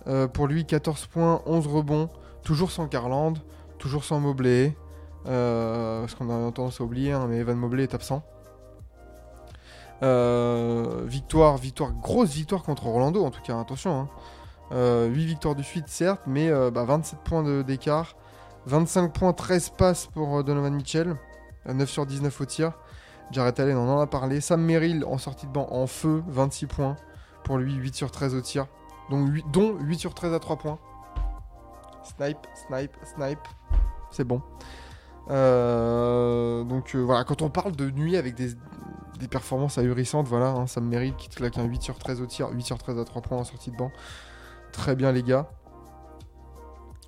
Euh, 0.08 0.30
pour 0.30 0.48
lui, 0.48 0.66
14 0.66 1.08
points, 1.08 1.42
11 1.46 1.68
rebonds. 1.68 2.10
Toujours 2.42 2.72
sans 2.72 2.86
Garland, 2.86 3.34
toujours 3.80 4.06
sans 4.06 4.22
Mobley. 4.22 4.78
Euh, 5.28 6.00
parce 6.02 6.16
qu'on 6.16 6.30
a 6.30 6.52
tendance 6.54 6.80
à 6.80 6.86
oublier, 6.86 7.12
hein, 7.12 7.26
mais 7.28 7.40
Evan 7.40 7.58
Mobley 7.58 7.84
est 7.84 7.94
absent. 7.94 8.24
Euh, 10.04 11.04
victoire, 11.06 11.58
victoire, 11.58 11.92
grosse 11.94 12.32
victoire 12.34 12.64
contre 12.64 12.86
Orlando 12.88 13.24
en 13.24 13.32
tout 13.32 13.42
cas, 13.42 13.60
attention. 13.60 14.02
hein. 14.02 14.10
Euh, 14.72 15.08
8 15.08 15.25
victoires 15.25 15.56
de 15.56 15.62
suite, 15.62 15.88
certes, 15.88 16.22
mais 16.25 16.50
euh, 16.50 16.72
bah, 16.72 16.86
27 16.86 17.20
points 17.20 17.64
d'écart. 17.64 18.16
25 18.66 19.14
points, 19.14 19.32
13 19.34 19.70
passes 19.78 20.08
pour 20.08 20.44
Donovan 20.44 20.74
Mitchell. 20.74 21.16
Euh, 21.68 21.74
9 21.74 21.90
sur 21.90 22.06
19 22.06 22.42
au 22.42 22.46
tir. 22.46 22.72
Jarrett 23.32 23.60
Allen, 23.60 23.78
on 23.78 23.90
en 23.90 24.00
a 24.00 24.08
parlé. 24.08 24.42
Sam 24.42 24.62
Merrill 24.62 25.06
en 25.06 25.18
sortie 25.18 25.46
de 25.46 25.52
banc 25.52 25.68
en 25.72 25.88
feu, 25.88 26.24
26 26.28 26.66
points. 26.66 26.96
Pour 27.44 27.58
lui, 27.58 27.74
8 27.75 27.96
sur 27.96 28.10
13 28.12 28.34
au 28.36 28.42
tir. 28.42 28.66
Donc, 29.12 29.30
8, 29.30 29.46
dont 29.52 29.75
8 29.80 30.00
sur 30.00 30.14
13 30.16 30.34
à 30.34 30.40
3 30.40 30.58
points. 30.58 30.80
Snipe, 32.04 32.48
snipe, 32.68 32.98
snipe. 33.04 33.40
C'est 34.12 34.24
bon. 34.24 34.42
Donc 35.28 36.96
voilà, 36.96 37.24
quand 37.24 37.42
on 37.42 37.50
parle 37.50 37.75
de 37.75 37.90
nuit 37.90 38.16
avec 38.16 38.36
des, 38.36 38.50
des 39.17 39.27
performances 39.27 39.77
ahurissantes, 39.77 40.27
voilà, 40.27 40.50
hein, 40.50 40.67
Sam 40.67 40.88
Merrill 40.88 41.15
qui 41.15 41.29
te 41.29 41.36
claque 41.36 41.57
un 41.57 41.63
8 41.63 41.81
sur 41.81 41.98
13 41.98 42.22
au 42.22 42.25
tir, 42.25 42.50
8 42.51 42.63
sur 42.63 42.77
13 42.77 43.00
à 43.00 43.05
3 43.05 43.22
points 43.22 43.38
en 43.38 43.43
sortie 43.43 43.72
de 43.72 43.77
banc. 43.77 43.91
Très 44.72 44.95
bien 44.95 45.12
les 45.12 45.24
gars. 45.24 45.50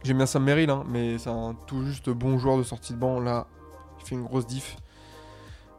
J'aime 0.04 0.18
bien 0.18 0.26
Sam 0.26 0.44
Merrill, 0.44 0.70
hein, 0.70 0.84
mais 0.88 1.18
c'est 1.18 1.30
un 1.30 1.56
tout 1.66 1.86
juste 1.86 2.10
bon 2.10 2.38
joueur 2.38 2.58
de 2.58 2.64
sortie 2.64 2.94
de 2.94 2.98
banc. 2.98 3.20
Là, 3.20 3.48
il 4.00 4.06
fait 4.06 4.16
une 4.16 4.24
grosse 4.24 4.46
diff. 4.46 4.78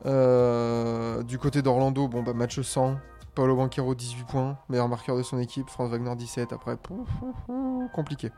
Euh, 0.07 1.23
du 1.23 1.39
côté 1.39 1.63
d'Orlando, 1.63 2.09
bon 2.09 2.23
bah 2.23 2.35
match 2.35 2.61
100. 2.61 2.97
Paolo 3.35 3.55
Banquero 3.57 3.95
18 3.95 4.25
points, 4.25 4.59
meilleur 4.69 4.89
marqueur 4.89 5.17
de 5.17 5.23
son 5.23 5.39
équipe. 5.39 5.71
Franz 5.71 5.91
Wagner 5.91 6.15
17. 6.17 6.53
Après, 6.53 6.77
pouf, 6.77 7.09
pouf, 7.47 7.91
compliqué. 7.95 8.31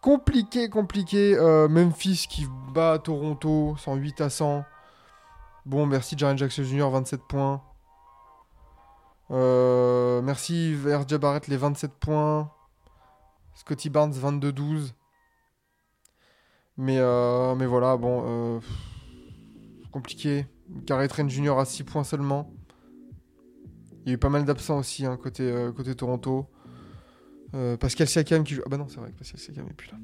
Compliqué, 0.00 0.68
compliqué. 0.68 1.36
Euh, 1.36 1.68
Memphis 1.68 2.26
qui 2.28 2.46
bat 2.72 2.98
Toronto 2.98 3.76
108 3.78 4.20
à 4.22 4.30
100. 4.30 4.64
Bon, 5.66 5.84
merci 5.84 6.16
Jaren 6.16 6.38
Jackson 6.38 6.62
Jr. 6.62 6.88
27 6.92 7.22
points. 7.22 7.60
Euh, 9.32 10.22
merci 10.22 10.76
RJ 10.76 11.16
Barrett 11.16 11.48
les 11.48 11.56
27 11.56 11.90
points. 11.90 12.52
Scotty 13.52 13.90
Barnes 13.90 14.12
22-12. 14.12 14.92
Mais, 16.76 16.98
euh, 17.00 17.56
mais 17.56 17.66
voilà, 17.66 17.96
bon. 17.96 18.22
euh, 18.26 18.60
compliqué. 19.90 20.46
Garrett 20.70 21.10
Trent 21.10 21.28
Jr. 21.28 21.58
à 21.58 21.64
6 21.64 21.82
points 21.82 22.04
seulement. 22.04 22.48
Il 24.04 24.10
y 24.10 24.12
a 24.12 24.14
eu 24.14 24.18
pas 24.18 24.28
mal 24.28 24.44
d'absents 24.44 24.78
aussi 24.78 25.04
hein, 25.04 25.16
côté, 25.16 25.52
côté 25.76 25.96
Toronto. 25.96 26.46
Pascal 27.80 28.06
Siakam 28.06 28.44
qui 28.44 28.54
joue. 28.54 28.62
Ah 28.66 28.68
bah 28.68 28.76
non, 28.76 28.86
c'est 28.86 29.00
vrai 29.00 29.10
que 29.10 29.18
Pascal 29.18 29.40
Siakam 29.40 29.64
n'est 29.66 29.72
plus 29.72 29.90
là. 29.90 29.98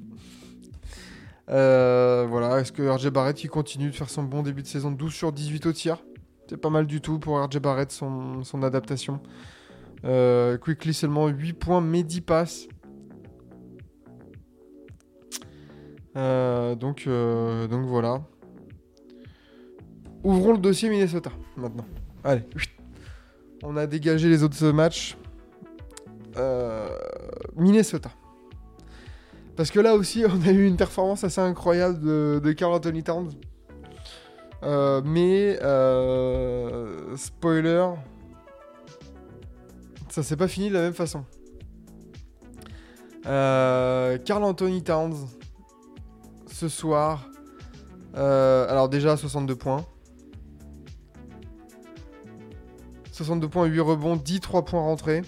Euh, 1.49 2.27
voilà, 2.29 2.61
est-ce 2.61 2.73
que 2.73 2.83
RJ 2.83 3.09
Barrett 3.11 3.43
il 3.43 3.51
continue 3.51 3.91
de 3.91 3.95
faire 3.95 4.09
son 4.09 4.23
bon 4.23 4.43
début 4.43 4.63
de 4.63 4.67
saison 4.67 4.91
12 4.91 5.13
sur 5.13 5.33
18 5.33 5.67
au 5.67 5.73
tir? 5.73 6.03
C'est 6.49 6.57
pas 6.57 6.71
mal 6.71 6.87
du 6.87 7.01
tout 7.01 7.19
pour 7.19 7.43
RJ 7.43 7.59
Barrett, 7.59 7.91
son, 7.91 8.63
adaptation. 8.63 9.21
Euh, 10.05 10.59
quickly 10.59 10.93
seulement 10.95 11.29
8 11.29 11.53
points, 11.55 11.81
mais 11.81 12.03
10 12.03 12.21
passes. 12.21 12.69
Euh, 16.17 16.75
donc, 16.75 17.09
donc 17.71 17.87
voilà. 17.87 18.23
Ouvrons 20.23 20.53
le 20.53 20.59
dossier 20.59 20.89
Minnesota 20.89 21.31
maintenant. 21.57 21.87
Allez, 22.23 22.43
on 23.65 23.77
a 23.77 23.87
dégagé 23.87 24.29
les 24.29 24.43
autres 24.43 24.71
matchs. 24.71 25.17
Minnesota. 27.57 28.11
Parce 29.57 29.71
que 29.71 29.81
là 29.81 29.95
aussi, 29.95 30.25
on 30.29 30.47
a 30.47 30.53
eu 30.53 30.67
une 30.67 30.77
performance 30.77 31.25
assez 31.25 31.41
incroyable 31.41 32.01
de, 32.01 32.53
Carl 32.53 32.73
Anthony 32.73 33.03
Towns. 33.03 33.31
Euh, 34.63 35.03
mais, 35.05 35.59
euh, 35.63 37.17
spoiler, 37.17 37.89
ça 40.09 40.23
s'est 40.23 40.37
pas 40.37 40.49
fini 40.49 40.69
de 40.69 40.75
la 40.75 40.83
même 40.83 40.95
façon. 40.95 41.25
Euh, 43.27 44.19
Carl 44.19 44.45
Anthony 44.45 44.83
Towns, 44.83 45.17
ce 46.47 46.69
soir, 46.69 47.29
alors 48.15 48.89
déjà 48.89 49.17
62 49.17 49.57
points. 49.57 49.85
62 53.13 53.49
points, 53.49 53.67
8 53.67 53.81
rebonds, 53.81 54.17
10 54.17 54.41
3 54.41 54.65
points 54.65 54.81
rentrés. 54.81 55.23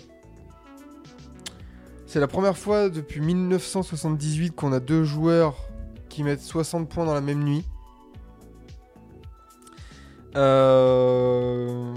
C'est 2.14 2.20
la 2.20 2.28
première 2.28 2.56
fois 2.56 2.90
depuis 2.90 3.20
1978 3.20 4.54
qu'on 4.54 4.72
a 4.72 4.78
deux 4.78 5.02
joueurs 5.02 5.56
qui 6.08 6.22
mettent 6.22 6.42
60 6.42 6.88
points 6.88 7.04
dans 7.04 7.12
la 7.12 7.20
même 7.20 7.42
nuit. 7.42 7.64
Euh... 10.36 11.92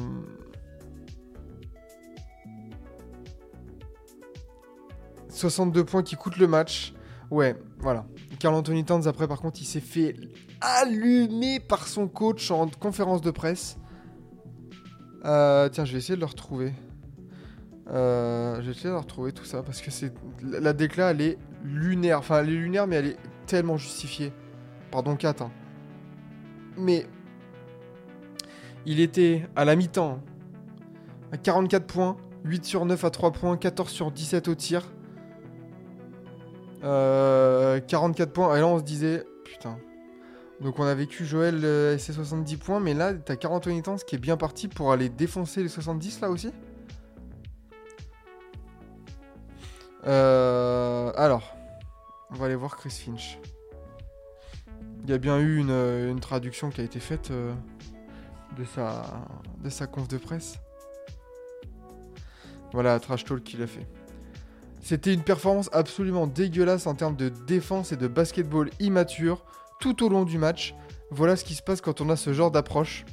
«62 5.30 5.84
points 5.84 6.02
qui 6.02 6.16
coûtent 6.16 6.38
le 6.38 6.48
match. 6.48 6.96
Ouais, 7.30 7.56
voilà. 7.78 8.08
Carl 8.40 8.56
Anthony 8.56 8.84
Towns, 8.86 9.08
après, 9.08 9.28
par 9.28 9.40
contre, 9.40 9.62
il 9.62 9.66
s'est 9.66 9.80
fait 9.80 10.16
allumer 10.62 11.60
par 11.60 11.88
son 11.88 12.08
coach 12.08 12.50
en 12.50 12.68
conférence 12.68 13.22
de 13.22 13.30
presse. 13.30 13.78
Euh, 15.26 15.70
tiens, 15.70 15.86
je 15.86 15.92
vais 15.92 16.00
essayer 16.00 16.16
de 16.16 16.22
le 16.22 16.26
retrouver. 16.26 16.74
Euh, 17.92 18.58
je 18.58 18.66
vais 18.66 18.72
essayer 18.72 18.90
de 18.90 18.96
retrouver 18.96 19.32
tout 19.32 19.46
ça 19.46 19.64
parce 19.64 19.82
que 19.82 19.92
c'est 19.92 20.14
la 20.44 20.60
la 20.60 20.74
décla 20.74 21.12
elle 21.12 21.22
est 21.22 21.38
lunaire. 21.64 22.20
Enfin, 22.20 22.40
elle 22.40 22.50
est 22.50 22.54
lunaire, 22.54 22.88
mais 22.88 22.98
elle 22.98 23.08
est 23.08 23.18
tellement 23.46 23.78
justifiée. 23.78 24.34
Pardon, 24.92 25.16
4. 25.16 25.42
hein. 25.42 25.52
Mais 26.78 27.06
il 28.86 29.00
était 29.00 29.48
à 29.56 29.66
la 29.66 29.76
mi-temps 29.76 30.20
hein, 30.20 30.22
à 31.32 31.38
44 31.38 31.86
points, 31.86 32.18
8 32.46 32.66
sur 32.66 32.86
9 32.86 33.04
à 33.04 33.10
3 33.10 33.32
points, 33.32 33.58
14 33.58 33.90
sur 33.90 34.12
17 34.12 34.48
au 34.48 34.56
tir. 34.56 34.86
Euh, 36.84 37.80
44 37.80 38.32
points. 38.32 38.56
Et 38.56 38.60
là, 38.60 38.68
on 38.68 38.80
se 38.80 38.84
disait, 38.84 39.24
putain. 39.44 39.78
Donc, 40.62 40.80
on 40.80 40.84
a 40.84 40.96
vécu 40.96 41.26
Joël 41.26 41.60
euh, 41.64 41.96
et 41.96 41.98
ses 41.98 42.14
70 42.14 42.58
points, 42.58 42.80
mais 42.80 42.94
là, 42.94 43.14
t'as 43.14 43.36
41 43.36 43.82
temps, 43.82 43.98
ce 43.98 44.06
qui 44.06 44.16
est 44.16 44.20
bien 44.20 44.38
parti 44.38 44.68
pour 44.68 44.92
aller 44.92 45.10
défoncer 45.10 45.62
les 45.64 45.70
70 45.70 46.22
là 46.22 46.30
aussi? 46.30 46.52
Euh, 50.08 51.12
alors, 51.16 51.56
on 52.32 52.36
va 52.36 52.46
aller 52.46 52.56
voir 52.56 52.78
Chris 52.78 52.92
Finch. 52.92 53.40
Il 55.04 55.10
y 55.10 55.14
a 55.14 55.18
bien 55.18 55.40
eu 55.40 55.58
une, 55.58 55.70
euh, 55.70 56.14
traduction 56.16 56.70
qui 56.70 56.82
a 56.82 56.84
été 56.84 57.00
faite 57.00 57.32
euh, 57.32 57.54
de, 58.58 58.64
sa, 58.66 59.04
de 59.64 59.86
conf 59.86 60.08
de 60.08 60.18
presse. 60.18 60.60
Voilà, 62.74 63.00
Trash 63.00 63.26
Talk 63.26 63.44
qu'il 63.44 63.62
a 63.62 63.68
fait. 63.68 63.88
C'était 64.82 65.14
une 65.14 65.24
performance 65.24 65.70
absolument 65.74 66.28
dégueulasse 66.28 66.88
en 66.88 66.96
termes 66.96 67.16
de 67.16 67.30
défense 67.30 67.92
et 67.92 67.98
de 67.98 68.08
basketball 68.08 68.70
immature 68.80 69.44
tout 69.80 70.04
au 70.04 70.10
long 70.10 70.24
du 70.24 70.38
match. 70.38 70.76
Voilà 71.12 71.36
ce 71.36 71.44
qui 71.44 71.56
se 71.56 71.62
passe 71.62 71.82
quand 71.82 72.02
on 72.02 72.10
a 72.10 72.16
ce 72.16 72.34
genre 72.34 72.52
d'approche. 72.52 73.06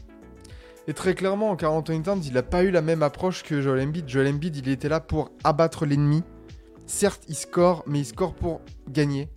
Et 0.87 0.93
très 0.93 1.15
clairement, 1.15 1.57
Carl 1.57 1.75
Anthony 1.75 2.03
Towns, 2.03 2.23
il 2.25 2.35
n'a 2.35 2.43
pas 2.43 2.63
eu 2.63 2.71
la 2.71 2.83
même 2.83 3.03
approche 3.03 3.43
que 3.43 3.61
Joel 3.61 3.89
Embiid. 3.89 4.09
Joel 4.09 4.35
Embiid, 4.35 4.57
il 4.57 4.69
était 4.69 4.89
là 4.89 5.01
pour 5.01 5.31
abattre 5.43 5.87
l'ennemi. 5.87 6.23
Certes, 6.87 7.25
il 7.29 7.35
score, 7.35 7.83
mais 7.87 8.01
il 8.01 8.05
score 8.05 8.35
pour 8.35 8.61
gagner. 8.89 9.29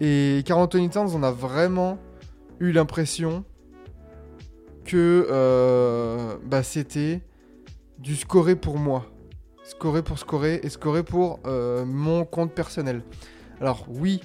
Et 0.00 0.42
Carl 0.44 0.60
Anthony 0.60 0.90
Towns, 0.90 1.10
on 1.14 1.22
a 1.22 1.30
vraiment 1.30 1.98
eu 2.58 2.72
l'impression 2.72 3.44
que 4.84 5.26
euh, 5.30 6.36
bah, 6.44 6.62
c'était 6.62 7.22
du 7.98 8.16
scorer 8.16 8.56
pour 8.56 8.78
moi. 8.78 9.06
Scorer 9.64 10.02
pour 10.02 10.18
scorer 10.18 10.60
et 10.62 10.68
scorer 10.68 11.04
pour 11.04 11.38
euh, 11.46 11.84
mon 11.84 12.24
compte 12.24 12.52
personnel. 12.52 13.02
Alors 13.60 13.86
oui, 13.88 14.20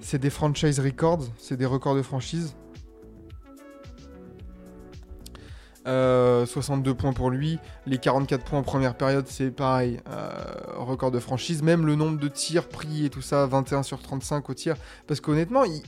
c'est 0.00 0.18
des 0.18 0.30
franchise 0.30 0.80
records, 0.80 1.24
c'est 1.36 1.56
des 1.56 1.66
records 1.66 1.94
de 1.94 2.02
franchise. 2.02 2.56
Euh, 5.88 6.44
62 6.44 6.92
points 6.92 7.14
pour 7.14 7.30
lui, 7.30 7.58
les 7.86 7.96
44 7.96 8.44
points 8.44 8.58
en 8.58 8.62
première 8.62 8.94
période, 8.94 9.26
c'est 9.26 9.50
pareil, 9.50 9.98
euh, 10.10 10.28
record 10.76 11.10
de 11.10 11.18
franchise. 11.18 11.62
Même 11.62 11.86
le 11.86 11.94
nombre 11.94 12.18
de 12.18 12.28
tirs 12.28 12.68
pris 12.68 13.06
et 13.06 13.10
tout 13.10 13.22
ça, 13.22 13.46
21 13.46 13.82
sur 13.82 13.98
35 14.00 14.50
au 14.50 14.54
tir. 14.54 14.76
Parce 15.06 15.20
qu'honnêtement, 15.20 15.64
il... 15.64 15.82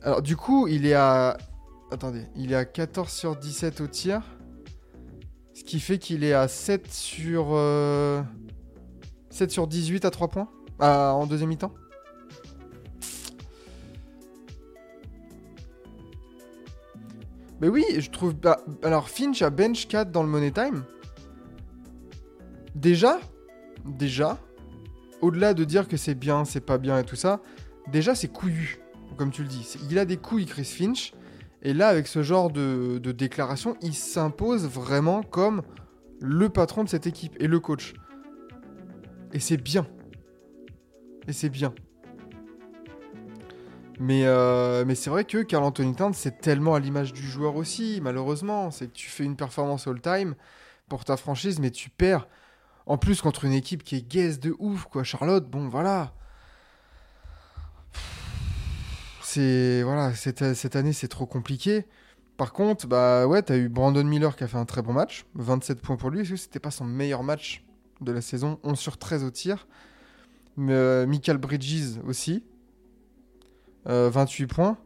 Alors 0.00 0.22
du 0.22 0.34
coup, 0.34 0.66
il 0.66 0.86
est 0.86 0.94
à... 0.94 1.36
Attendez, 1.90 2.22
il 2.36 2.52
est 2.52 2.56
à 2.56 2.64
14 2.64 3.12
sur 3.12 3.36
17 3.36 3.82
au 3.82 3.86
tir. 3.86 4.22
Ce 5.52 5.62
qui 5.62 5.78
fait 5.78 5.98
qu'il 5.98 6.24
est 6.24 6.32
à 6.32 6.48
7 6.48 6.90
sur... 6.90 7.48
euh, 7.50 8.22
7 9.28 9.50
sur 9.50 9.66
18 9.66 10.06
à 10.06 10.10
3 10.10 10.28
points 10.28 10.48
en 10.78 11.26
deuxième 11.26 11.50
mi-temps 11.50 11.72
Mais 17.60 17.68
oui, 17.68 17.84
je 17.98 18.10
trouve. 18.10 18.34
bah, 18.34 18.58
alors, 18.82 19.08
Finch 19.08 19.42
a 19.42 19.50
bench 19.50 19.88
4 19.88 20.10
dans 20.10 20.22
le 20.22 20.28
Money 20.28 20.50
Time. 20.50 20.84
Déjà, 22.74 23.18
déjà, 23.84 24.38
au-delà 25.22 25.54
de 25.54 25.64
dire 25.64 25.88
que 25.88 25.96
c'est 25.96 26.14
bien, 26.14 26.44
c'est 26.44 26.60
pas 26.60 26.78
bien 26.78 26.98
et 26.98 27.04
tout 27.04 27.16
ça, 27.16 27.40
déjà 27.90 28.14
c'est 28.14 28.28
couillu, 28.28 28.78
comme 29.16 29.30
tu 29.30 29.42
le 29.42 29.48
dis. 29.48 29.76
Il 29.90 29.98
a 29.98 30.04
des 30.04 30.18
couilles, 30.18 30.46
Chris 30.46 30.64
Finch. 30.64 31.12
Et 31.62 31.72
là, 31.72 31.88
avec 31.88 32.06
ce 32.06 32.22
genre 32.22 32.50
de, 32.50 32.98
de 33.02 33.12
déclaration, 33.12 33.76
il 33.80 33.94
s'impose 33.94 34.66
vraiment 34.68 35.22
comme 35.22 35.62
le 36.20 36.48
patron 36.48 36.84
de 36.84 36.88
cette 36.88 37.06
équipe 37.06 37.34
et 37.40 37.48
le 37.48 37.58
coach. 37.58 37.94
Et 39.32 39.40
c'est 39.40 39.56
bien. 39.56 39.86
Et 41.26 41.32
c'est 41.32 41.48
bien. 41.48 41.74
Mais, 43.98 44.26
euh, 44.26 44.84
mais 44.86 44.94
c'est 44.94 45.10
vrai 45.10 45.24
que 45.24 45.42
Carl 45.42 45.64
Anthony 45.64 45.94
Towns, 45.94 46.14
c'est 46.14 46.38
tellement 46.40 46.74
à 46.74 46.80
l'image 46.80 47.12
du 47.12 47.22
joueur 47.22 47.56
aussi, 47.56 48.00
malheureusement. 48.02 48.70
C'est 48.70 48.88
que 48.88 48.92
tu 48.92 49.08
fais 49.08 49.24
une 49.24 49.36
performance 49.36 49.86
all-time 49.86 50.34
pour 50.88 51.04
ta 51.04 51.16
franchise, 51.16 51.58
mais 51.58 51.70
tu 51.70 51.90
perds. 51.90 52.28
En 52.86 52.98
plus, 52.98 53.20
contre 53.20 53.44
une 53.44 53.52
équipe 53.52 53.82
qui 53.82 53.96
est 53.96 54.06
gaze 54.06 54.38
de 54.38 54.54
ouf, 54.58 54.84
quoi. 54.84 55.02
Charlotte, 55.02 55.48
bon, 55.48 55.68
voilà. 55.68 56.12
C'est. 59.22 59.82
Voilà, 59.82 60.14
cette, 60.14 60.54
cette 60.54 60.76
année, 60.76 60.92
c'est 60.92 61.08
trop 61.08 61.26
compliqué. 61.26 61.86
Par 62.36 62.52
contre, 62.52 62.86
bah 62.86 63.26
ouais, 63.26 63.42
t'as 63.42 63.56
eu 63.56 63.68
Brandon 63.70 64.04
Miller 64.04 64.36
qui 64.36 64.44
a 64.44 64.48
fait 64.48 64.58
un 64.58 64.66
très 64.66 64.82
bon 64.82 64.92
match. 64.92 65.24
27 65.34 65.80
points 65.80 65.96
pour 65.96 66.10
lui. 66.10 66.20
Est-ce 66.20 66.30
que 66.30 66.36
c'était 66.36 66.60
pas 66.60 66.70
son 66.70 66.84
meilleur 66.84 67.22
match 67.22 67.64
de 68.02 68.12
la 68.12 68.20
saison? 68.20 68.58
11 68.62 68.78
sur 68.78 68.98
13 68.98 69.24
au 69.24 69.30
tir. 69.30 69.66
Mais, 70.58 70.72
euh, 70.72 71.06
Michael 71.06 71.38
Bridges 71.38 71.98
aussi. 72.06 72.44
Euh, 73.88 74.10
28 74.10 74.46
points. 74.46 74.76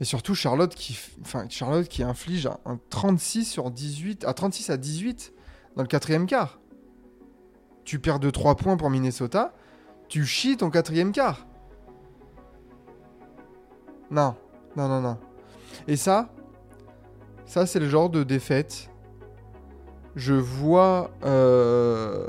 Et 0.00 0.04
surtout 0.04 0.34
Charlotte 0.34 0.74
qui, 0.74 0.98
enfin, 1.22 1.46
Charlotte 1.48 1.88
qui 1.88 2.02
inflige 2.02 2.46
un, 2.46 2.58
un 2.66 2.78
36 2.90 3.44
sur 3.44 3.70
18, 3.70 4.24
à 4.24 4.34
36 4.34 4.70
à 4.70 4.76
18 4.76 5.32
dans 5.74 5.82
le 5.82 5.88
quatrième 5.88 6.26
quart. 6.26 6.60
Tu 7.84 7.98
perds 7.98 8.18
de 8.18 8.30
3 8.30 8.56
points 8.56 8.76
pour 8.76 8.90
Minnesota, 8.90 9.54
tu 10.08 10.24
chies 10.24 10.56
ton 10.56 10.70
quatrième 10.70 11.12
quart. 11.12 11.46
Non, 14.10 14.34
non, 14.76 14.88
non, 14.88 15.00
non. 15.00 15.18
Et 15.88 15.96
ça, 15.96 16.32
ça 17.46 17.66
c'est 17.66 17.80
le 17.80 17.88
genre 17.88 18.10
de 18.10 18.22
défaite 18.22 18.90
je 20.16 20.32
vois, 20.32 21.10
euh, 21.24 22.26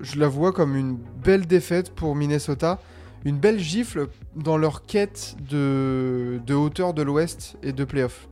je 0.00 0.18
la 0.18 0.28
vois 0.28 0.52
comme 0.52 0.76
une 0.76 0.94
belle 0.96 1.46
défaite 1.46 1.92
pour 1.92 2.14
Minnesota, 2.14 2.78
une 3.24 3.38
belle 3.38 3.58
gifle 3.58 4.08
dans 4.36 4.56
leur 4.56 4.84
quête 4.84 5.36
de, 5.40 6.40
hauteur 6.50 6.94
de 6.94 7.02
l'Ouest 7.02 7.56
et 7.62 7.72
de 7.72 7.84
playoff. 7.84 8.28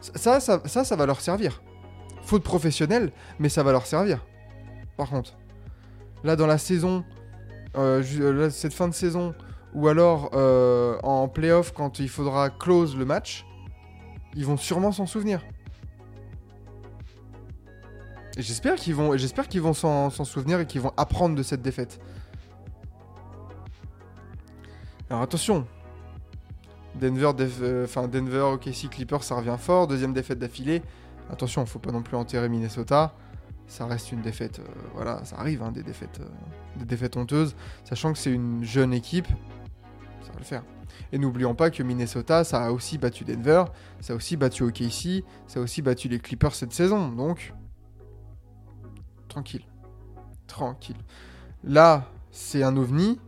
Ça 0.00 0.40
ça, 0.40 0.60
ça, 0.66 0.96
va 0.96 1.06
leur 1.06 1.20
servir. 1.20 1.62
Faute 2.22 2.42
professionnelle, 2.42 3.12
mais 3.38 3.48
ça 3.48 3.62
va 3.62 3.72
leur 3.72 3.86
servir. 3.86 4.24
Par 4.96 5.10
contre, 5.10 5.36
là 6.24 6.34
dans 6.34 6.46
la 6.46 6.58
saison, 6.58 7.04
euh, 7.76 8.02
là, 8.32 8.50
cette 8.50 8.72
fin 8.72 8.88
de 8.88 8.94
saison, 8.94 9.34
ou 9.74 9.88
alors 9.88 10.30
euh, 10.34 10.98
en 11.02 11.28
playoff 11.28 11.72
quand 11.72 11.98
il 11.98 12.08
faudra 12.08 12.50
close 12.50 12.96
le 12.96 13.04
match, 13.04 13.46
ils 14.34 14.46
vont 14.46 14.56
sûrement 14.56 14.92
s'en 14.92 15.06
souvenir. 15.06 15.44
J'espère 18.38 18.76
qu'ils 18.76 18.94
vont, 18.94 19.12
et 19.12 19.18
j'espère 19.18 19.46
qu'ils 19.46 19.60
vont 19.60 19.74
s'en 19.74 20.10
souvenir 20.10 20.58
et 20.58 20.66
qu'ils 20.66 20.80
vont 20.80 20.92
apprendre 20.96 21.36
de 21.36 21.42
cette 21.42 21.60
défaite. 21.60 22.00
Alors 25.12 25.20
attention, 25.20 25.66
Denver, 26.98 27.32
euh, 27.38 27.84
enfin 27.84 28.08
Denver, 28.08 28.54
OKC, 28.54 28.88
Clippers, 28.88 29.22
ça 29.22 29.34
revient 29.34 29.56
fort. 29.58 29.86
Deuxième 29.86 30.14
défaite 30.14 30.38
d'affilée. 30.38 30.80
Attention, 31.30 31.66
faut 31.66 31.78
pas 31.78 31.92
non 31.92 32.00
plus 32.00 32.16
enterrer 32.16 32.48
Minnesota. 32.48 33.14
Ça 33.66 33.84
reste 33.84 34.10
une 34.12 34.22
défaite, 34.22 34.60
euh, 34.60 34.88
voilà, 34.94 35.22
ça 35.26 35.36
arrive, 35.38 35.62
hein, 35.62 35.70
des 35.70 35.82
défaites, 35.82 36.20
euh, 36.20 36.78
des 36.78 36.86
défaites 36.86 37.18
honteuses. 37.18 37.54
Sachant 37.84 38.14
que 38.14 38.18
c'est 38.18 38.32
une 38.32 38.64
jeune 38.64 38.94
équipe, 38.94 39.26
ça 40.22 40.32
va 40.32 40.38
le 40.38 40.44
faire. 40.46 40.62
Et 41.12 41.18
n'oublions 41.18 41.54
pas 41.54 41.68
que 41.68 41.82
Minnesota, 41.82 42.42
ça 42.42 42.64
a 42.64 42.70
aussi 42.70 42.96
battu 42.96 43.24
Denver, 43.24 43.64
ça 44.00 44.14
a 44.14 44.16
aussi 44.16 44.38
battu 44.38 44.62
OKC, 44.62 45.24
ça 45.46 45.60
a 45.60 45.62
aussi 45.62 45.82
battu 45.82 46.08
les 46.08 46.20
Clippers 46.20 46.54
cette 46.54 46.72
saison. 46.72 47.10
Donc, 47.10 47.52
tranquille, 49.28 49.66
tranquille. 50.46 50.96
Là, 51.64 52.06
c'est 52.30 52.62
un 52.62 52.78
ovni. 52.78 53.20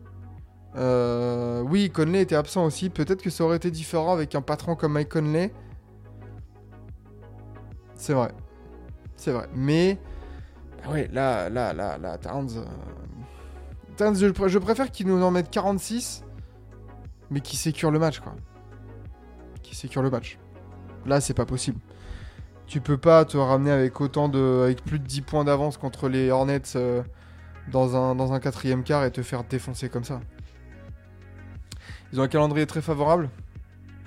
Euh, 0.77 1.61
oui, 1.63 1.91
Conley 1.91 2.23
était 2.23 2.35
absent 2.35 2.65
aussi. 2.65 2.91
Peut-être 2.91 3.23
que 3.23 3.31
ça 3.31 3.45
aurait 3.45 3.57
été 3.57 3.71
différent 3.71 4.13
avec 4.13 4.35
un 4.35 4.43
patron 4.43 4.75
comme 4.77 4.93
Mike 4.93 5.09
Conley. 5.11 5.53
C'est 7.95 8.13
vrai. 8.13 8.33
C'est 9.17 9.33
vrai. 9.33 9.49
Mais, 9.55 9.99
bah 10.85 10.93
ouais, 10.93 11.09
là, 11.13 11.49
là, 11.49 11.73
là, 11.73 11.97
là, 11.99 12.19
Towns. 12.19 12.51
euh, 12.59 12.65
Towns, 13.97 14.17
je, 14.17 14.27
pr- 14.27 14.49
je 14.49 14.59
préfère 14.59 14.91
qu'il 14.91 15.07
nous 15.07 15.23
en 15.23 15.31
mette 15.31 15.51
46, 15.51 16.25
mais 17.31 17.41
qui 17.41 17.57
sécure 17.57 17.91
le 17.91 17.99
match, 17.99 18.21
quoi. 18.21 18.35
Qui 19.63 19.75
sécure 19.77 20.03
le 20.03 20.11
match. 20.11 20.39
Là, 21.07 21.21
c'est 21.21 21.35
pas 21.35 21.47
possible. 21.47 21.79
Tu 22.67 22.81
peux 22.81 22.97
pas 22.99 23.25
te 23.25 23.37
ramener 23.37 23.71
avec 23.71 24.01
autant 24.01 24.29
de. 24.29 24.63
avec 24.65 24.83
plus 24.85 24.99
de 24.99 25.07
10 25.07 25.21
points 25.23 25.45
d'avance 25.45 25.77
contre 25.77 26.09
les 26.09 26.31
Hornets 26.31 26.63
euh, 26.77 27.03
dans, 27.71 27.95
un, 27.95 28.15
dans 28.15 28.33
un 28.33 28.41
quatrième 28.41 28.83
quart 28.83 29.05
et 29.05 29.11
te 29.13 29.23
faire 29.23 29.45
défoncer 29.45 29.89
comme 29.89 30.05
ça. 30.05 30.21
Ils 32.13 32.21
ont 32.21 32.23
un 32.23 32.29
calendrier 32.29 32.67
très 32.67 32.83
favorable. 32.83 33.29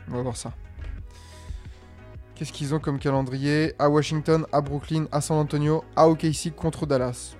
On 0.09 0.15
va 0.15 0.21
voir 0.21 0.37
ça. 0.37 0.53
Qu'est-ce 2.35 2.53
qu'ils 2.53 2.75
ont 2.75 2.79
comme 2.79 2.99
calendrier 2.99 3.73
À 3.79 3.89
Washington, 3.89 4.45
à 4.51 4.61
Brooklyn, 4.61 5.07
à 5.11 5.21
San 5.21 5.37
Antonio, 5.37 5.83
à 5.95 6.07
OKC 6.07 6.55
contre 6.55 6.85
Dallas. 6.85 7.35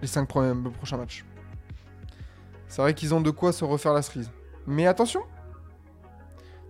Les 0.00 0.08
5 0.08 0.26
prochains 0.26 0.96
matchs. 0.96 1.24
C'est 2.66 2.82
vrai 2.82 2.94
qu'ils 2.94 3.14
ont 3.14 3.20
de 3.20 3.30
quoi 3.30 3.52
se 3.52 3.64
refaire 3.64 3.92
la 3.92 4.02
cerise. 4.02 4.30
Mais 4.66 4.86
attention 4.86 5.22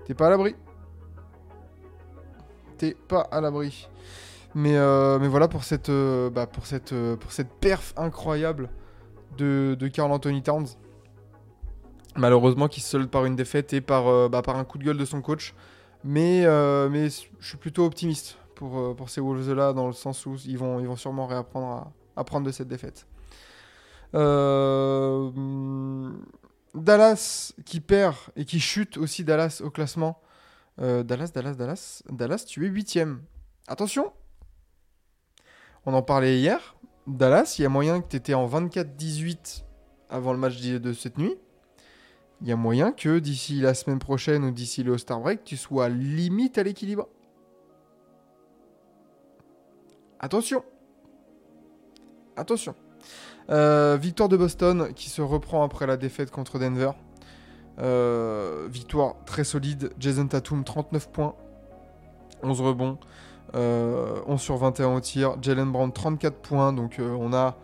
T'es 0.04 0.14
pas 0.14 0.26
à 0.26 0.30
l'abri. 0.30 0.54
T'es 2.76 2.94
pas 3.08 3.22
à 3.30 3.40
l'abri. 3.40 3.88
Mais, 4.54 4.76
euh, 4.76 5.18
voilà 5.30 5.48
pour 5.48 5.64
cette, 5.64 5.88
euh, 5.88 6.28
bah, 6.28 6.46
euh, 6.92 7.16
pour 7.16 7.32
cette 7.32 7.52
perf 7.60 7.94
incroyable 7.96 8.68
de, 9.38 9.76
de 9.78 9.88
Carl 9.88 10.12
Anthony 10.12 10.42
Towns. 10.42 10.66
Malheureusement, 12.16 12.68
qui 12.68 12.80
se 12.80 12.90
solde 12.90 13.08
par 13.08 13.24
une 13.24 13.36
défaite 13.36 13.72
et 13.72 13.80
par, 13.80 14.06
euh, 14.08 14.28
bah, 14.28 14.42
par 14.42 14.56
un 14.56 14.64
coup 14.64 14.78
de 14.78 14.84
gueule 14.84 14.98
de 14.98 15.04
son 15.04 15.22
coach. 15.22 15.54
Mais, 16.04 16.44
euh, 16.44 16.88
mais 16.88 17.08
je 17.08 17.48
suis 17.48 17.56
plutôt 17.56 17.86
optimiste 17.86 18.36
pour, 18.54 18.78
euh, 18.78 18.94
pour 18.94 19.08
ces 19.08 19.20
Wolves-là, 19.20 19.72
dans 19.72 19.86
le 19.86 19.92
sens 19.92 20.26
où 20.26 20.36
ils 20.44 20.58
vont, 20.58 20.80
ils 20.80 20.86
vont 20.86 20.96
sûrement 20.96 21.26
réapprendre 21.26 21.66
à 21.66 22.20
apprendre 22.20 22.46
de 22.46 22.52
cette 22.52 22.68
défaite. 22.68 23.06
Dallas 26.74 27.54
qui 27.64 27.80
perd 27.80 28.16
et 28.36 28.44
qui 28.44 28.60
chute 28.60 28.98
aussi 28.98 29.24
Dallas 29.24 29.62
au 29.64 29.70
classement. 29.70 30.20
Dallas, 30.78 31.30
Dallas, 31.34 31.54
Dallas. 31.54 32.02
Dallas, 32.10 32.44
tu 32.46 32.66
es 32.66 32.68
huitième. 32.68 33.22
Attention 33.68 34.12
On 35.86 35.94
en 35.94 36.02
parlait 36.02 36.38
hier. 36.38 36.76
Dallas, 37.06 37.54
il 37.58 37.62
y 37.62 37.64
a 37.64 37.70
moyen 37.70 38.02
que 38.02 38.08
tu 38.08 38.16
étais 38.16 38.34
en 38.34 38.46
24-18 38.46 39.64
avant 40.10 40.32
le 40.32 40.38
match 40.38 40.60
de 40.60 40.92
cette 40.92 41.16
nuit. 41.16 41.38
Il 42.42 42.48
y 42.48 42.52
a 42.52 42.56
moyen 42.56 42.90
que 42.90 43.20
d'ici 43.20 43.60
la 43.60 43.72
semaine 43.72 44.00
prochaine 44.00 44.44
ou 44.44 44.50
d'ici 44.50 44.82
le 44.82 44.94
All-Star 44.94 45.20
Break, 45.20 45.44
tu 45.44 45.56
sois 45.56 45.88
limite 45.88 46.58
à 46.58 46.64
l'équilibre. 46.64 47.06
Attention. 50.18 50.64
Attention. 52.36 52.74
Euh, 53.50 53.96
victoire 54.00 54.28
de 54.28 54.36
Boston 54.36 54.92
qui 54.94 55.08
se 55.08 55.22
reprend 55.22 55.62
après 55.62 55.86
la 55.86 55.96
défaite 55.96 56.32
contre 56.32 56.58
Denver. 56.58 56.90
Euh, 57.78 58.66
victoire 58.68 59.14
très 59.24 59.44
solide. 59.44 59.92
Jason 60.00 60.26
Tatum, 60.26 60.64
39 60.64 61.10
points. 61.10 61.36
11 62.42 62.60
rebonds. 62.60 62.98
Euh, 63.54 64.20
11 64.26 64.40
sur 64.40 64.56
21 64.56 64.94
au 64.94 65.00
tir. 65.00 65.36
Jalen 65.40 65.70
Brown, 65.70 65.92
34 65.92 66.36
points. 66.38 66.72
Donc 66.72 66.98
euh, 66.98 67.16
on, 67.20 67.32
a, 67.32 67.56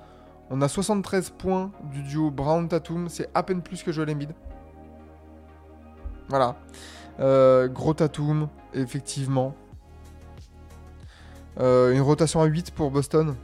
on 0.50 0.62
a 0.62 0.68
73 0.68 1.30
points 1.30 1.72
du 1.92 2.02
duo 2.02 2.30
Brown-Tatum. 2.30 3.08
C'est 3.08 3.28
à 3.34 3.42
peine 3.42 3.60
plus 3.60 3.82
que 3.82 3.90
Joel 3.90 4.10
Embiid. 4.10 4.32
Voilà. 6.28 6.56
Euh, 7.20 7.68
gros 7.68 7.94
Tatum, 7.94 8.48
effectivement. 8.74 9.54
Euh, 11.60 11.92
une 11.92 12.00
rotation 12.00 12.40
à 12.40 12.46
8 12.46 12.70
pour 12.72 12.90
Boston. 12.90 13.34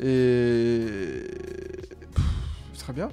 Et. 0.00 1.24
Très 2.78 2.92
bien. 2.92 3.08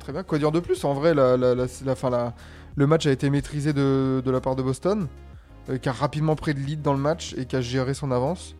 Très 0.00 0.12
bien. 0.12 0.22
Quoi 0.22 0.38
dire 0.38 0.52
de 0.52 0.60
plus 0.60 0.84
En 0.84 0.92
vrai, 0.92 1.14
la, 1.14 1.36
le 1.36 2.86
match 2.86 3.06
a 3.06 3.10
été 3.10 3.30
maîtrisé 3.30 3.72
de, 3.72 4.22
la 4.26 4.40
part 4.40 4.56
de 4.56 4.62
Boston, 4.62 5.06
euh, 5.70 5.78
qui 5.78 5.88
a 5.88 5.92
rapidement 5.92 6.36
pris 6.36 6.52
le 6.52 6.60
lead 6.60 6.82
dans 6.82 6.92
le 6.92 6.98
match 6.98 7.34
et 7.38 7.46
qui 7.46 7.56
a 7.56 7.60
géré 7.60 7.94
son 7.94 8.10
avance. 8.10 8.54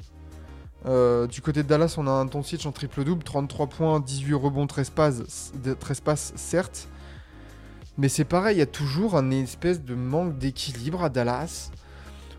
Du 1.30 1.40
côté 1.40 1.62
de 1.62 1.68
Dallas, 1.68 1.94
on 1.96 2.06
a 2.06 2.10
un 2.10 2.26
Doncic 2.26 2.66
en 2.66 2.72
triple-double, 2.72 3.24
33 3.24 3.68
points, 3.68 4.00
18 4.00 4.34
rebonds, 4.34 4.66
13 4.66 4.90
passes, 4.90 5.52
13 5.80 6.00
passes 6.00 6.32
certes. 6.36 6.88
Mais 7.96 8.08
c'est 8.08 8.24
pareil, 8.24 8.56
il 8.56 8.58
y 8.58 8.62
a 8.62 8.66
toujours 8.66 9.16
un 9.16 9.30
espèce 9.30 9.82
de 9.82 9.94
manque 9.94 10.38
d'équilibre 10.38 11.04
à 11.04 11.08
Dallas. 11.08 11.70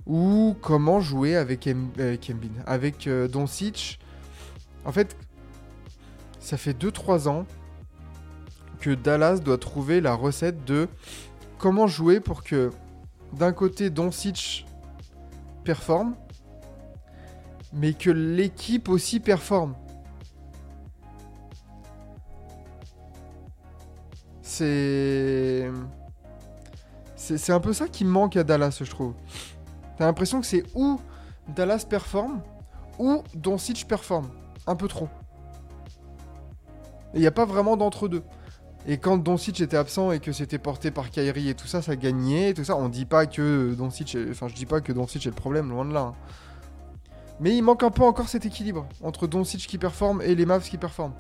Ou 0.05 0.55
comment 0.61 0.99
jouer 0.99 1.35
avec, 1.35 1.67
Embiid, 1.67 2.51
avec 2.67 3.07
euh, 3.07 3.27
Doncic. 3.27 3.99
En 4.85 4.91
fait, 4.91 5.17
ça 6.39 6.57
fait 6.57 6.73
2-3 6.73 7.27
ans 7.27 7.45
que 8.79 8.91
Dallas 8.91 9.39
doit 9.39 9.57
trouver 9.57 10.01
la 10.01 10.13
recette 10.13 10.63
de 10.65 10.87
comment 11.57 11.87
jouer 11.87 12.19
pour 12.19 12.43
que 12.43 12.69
d'un 13.33 13.51
côté 13.51 13.89
Doncic 13.89 14.67
performe, 15.63 16.15
mais 17.73 17.93
que 17.93 18.11
l'équipe 18.11 18.89
aussi 18.89 19.19
performe. 19.19 19.75
C'est. 24.57 25.69
Un 27.49 27.59
peu 27.59 27.73
ça 27.73 27.87
qui 27.87 28.05
manque 28.05 28.37
à 28.37 28.43
Dallas, 28.43 28.77
je 28.81 28.89
trouve. 28.89 29.13
T'as 29.97 30.05
l'impression 30.05 30.39
que 30.41 30.47
c'est 30.47 30.63
ou 30.75 30.99
Dallas 31.55 31.85
performe, 31.89 32.41
ou 32.99 33.23
Doncic 33.33 33.87
performe. 33.87 34.29
Un 34.67 34.75
peu 34.75 34.87
trop. 34.87 35.09
Il 37.13 37.19
n'y 37.21 37.27
a 37.27 37.31
pas 37.31 37.45
vraiment 37.45 37.77
d'entre-deux. 37.77 38.23
Et 38.87 38.97
quand 38.97 39.17
Doncic 39.17 39.59
était 39.61 39.77
absent 39.77 40.11
et 40.11 40.19
que 40.19 40.31
c'était 40.31 40.59
porté 40.59 40.91
par 40.91 41.09
Kyrie 41.09 41.49
et 41.49 41.55
tout 41.55 41.67
ça, 41.67 41.81
ça 41.81 41.95
gagnait 41.95 42.49
et 42.51 42.53
tout 42.53 42.63
ça. 42.63 42.75
On 42.77 42.87
dit 42.89 43.05
pas 43.05 43.25
que 43.25 43.73
Doncic, 43.73 44.15
est- 44.15 44.29
enfin 44.31 44.47
je 44.47 44.53
dis 44.55 44.65
pas 44.65 44.79
que 44.81 44.91
Doncic 44.93 45.25
est 45.25 45.29
le 45.29 45.35
problème, 45.35 45.69
loin 45.69 45.85
de 45.85 45.93
là. 45.93 46.01
hein. 46.01 46.13
Mais 47.39 47.55
il 47.55 47.61
manque 47.63 47.83
un 47.83 47.89
peu 47.91 48.03
encore 48.03 48.29
cet 48.29 48.45
équilibre 48.45 48.87
entre 49.03 49.27
Doncic 49.27 49.65
qui 49.67 49.77
performe 49.77 50.21
et 50.21 50.35
les 50.35 50.45
Mavs 50.45 50.67
qui 50.69 50.77
performent. 50.77 51.13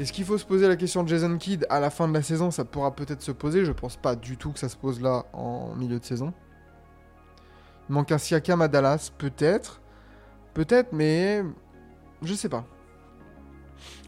Est-ce 0.00 0.14
qu'il 0.14 0.24
faut 0.24 0.38
se 0.38 0.46
poser 0.46 0.66
la 0.66 0.76
question 0.76 1.02
de 1.02 1.08
Jason 1.08 1.36
Kidd 1.36 1.66
à 1.68 1.78
la 1.78 1.90
fin 1.90 2.08
de 2.08 2.14
la 2.14 2.22
saison? 2.22 2.50
Ça 2.50 2.64
pourra 2.64 2.96
peut-être 2.96 3.20
se 3.20 3.32
poser. 3.32 3.66
Je 3.66 3.72
pense 3.72 3.98
pas 3.98 4.16
du 4.16 4.38
tout 4.38 4.50
que 4.50 4.58
ça 4.58 4.70
se 4.70 4.76
pose 4.76 4.98
là 4.98 5.26
en 5.34 5.74
milieu 5.74 5.98
de 5.98 6.04
saison. 6.06 6.32
Il 7.86 7.92
manque 7.92 8.10
un 8.10 8.16
Siakam 8.16 8.62
à 8.62 8.68
Dallas, 8.68 9.10
peut-être. 9.18 9.82
Peut-être, 10.54 10.94
mais 10.94 11.44
je 12.22 12.32
sais 12.32 12.48
pas. 12.48 12.64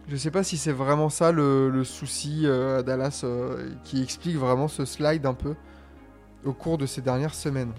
Je 0.09 0.17
sais 0.17 0.31
pas 0.31 0.43
si 0.43 0.57
c'est 0.57 0.73
vraiment 0.73 1.11
ça 1.11 1.31
le, 1.31 1.85
souci 1.85 2.47
euh, 2.47 2.79
à 2.79 2.83
Dallas 2.83 3.21
euh, 3.25 3.75
qui 3.85 4.03
explique 4.03 4.39
vraiment 4.39 4.69
ce 4.69 4.87
slide 4.87 5.27
un 5.27 5.35
peu 5.35 5.55
au 6.47 6.55
cours 6.55 6.79
de 6.79 6.87
ces 6.87 7.03
dernières 7.03 7.35
semaines. 7.35 7.73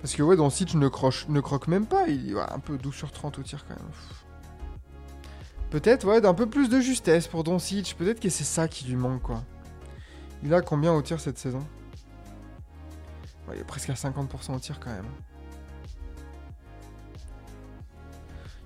Parce 0.00 0.14
que 0.14 0.22
ouais, 0.22 0.36
Doncic 0.36 0.76
ne, 0.76 0.86
croche, 0.86 1.26
ne 1.28 1.40
croque 1.40 1.66
même 1.66 1.86
pas. 1.86 2.06
Il 2.06 2.36
est 2.36 2.38
un 2.38 2.60
peu 2.60 2.78
12 2.78 2.94
sur 2.94 3.10
30 3.10 3.40
au 3.40 3.42
tir 3.42 3.64
quand 3.66 3.74
même. 3.74 3.90
Peut-être, 5.74 6.06
ouais, 6.06 6.20
d'un 6.20 6.34
peu 6.34 6.46
plus 6.46 6.68
de 6.68 6.78
justesse 6.78 7.26
pour 7.26 7.42
Doncic. 7.42 7.96
Peut-être 7.98 8.20
que 8.20 8.28
c'est 8.28 8.44
ça 8.44 8.68
qui 8.68 8.84
lui 8.84 8.94
manque, 8.94 9.22
quoi. 9.22 9.42
Il 10.44 10.54
a 10.54 10.60
combien 10.60 10.92
au 10.92 11.02
tir 11.02 11.18
cette 11.18 11.36
saison? 11.36 11.66
Il 13.52 13.58
est 13.58 13.64
presque 13.64 13.90
à 13.90 13.94
50% 13.94 14.54
au 14.54 14.60
tir 14.60 14.78
quand 14.78 14.92
même. 14.92 15.08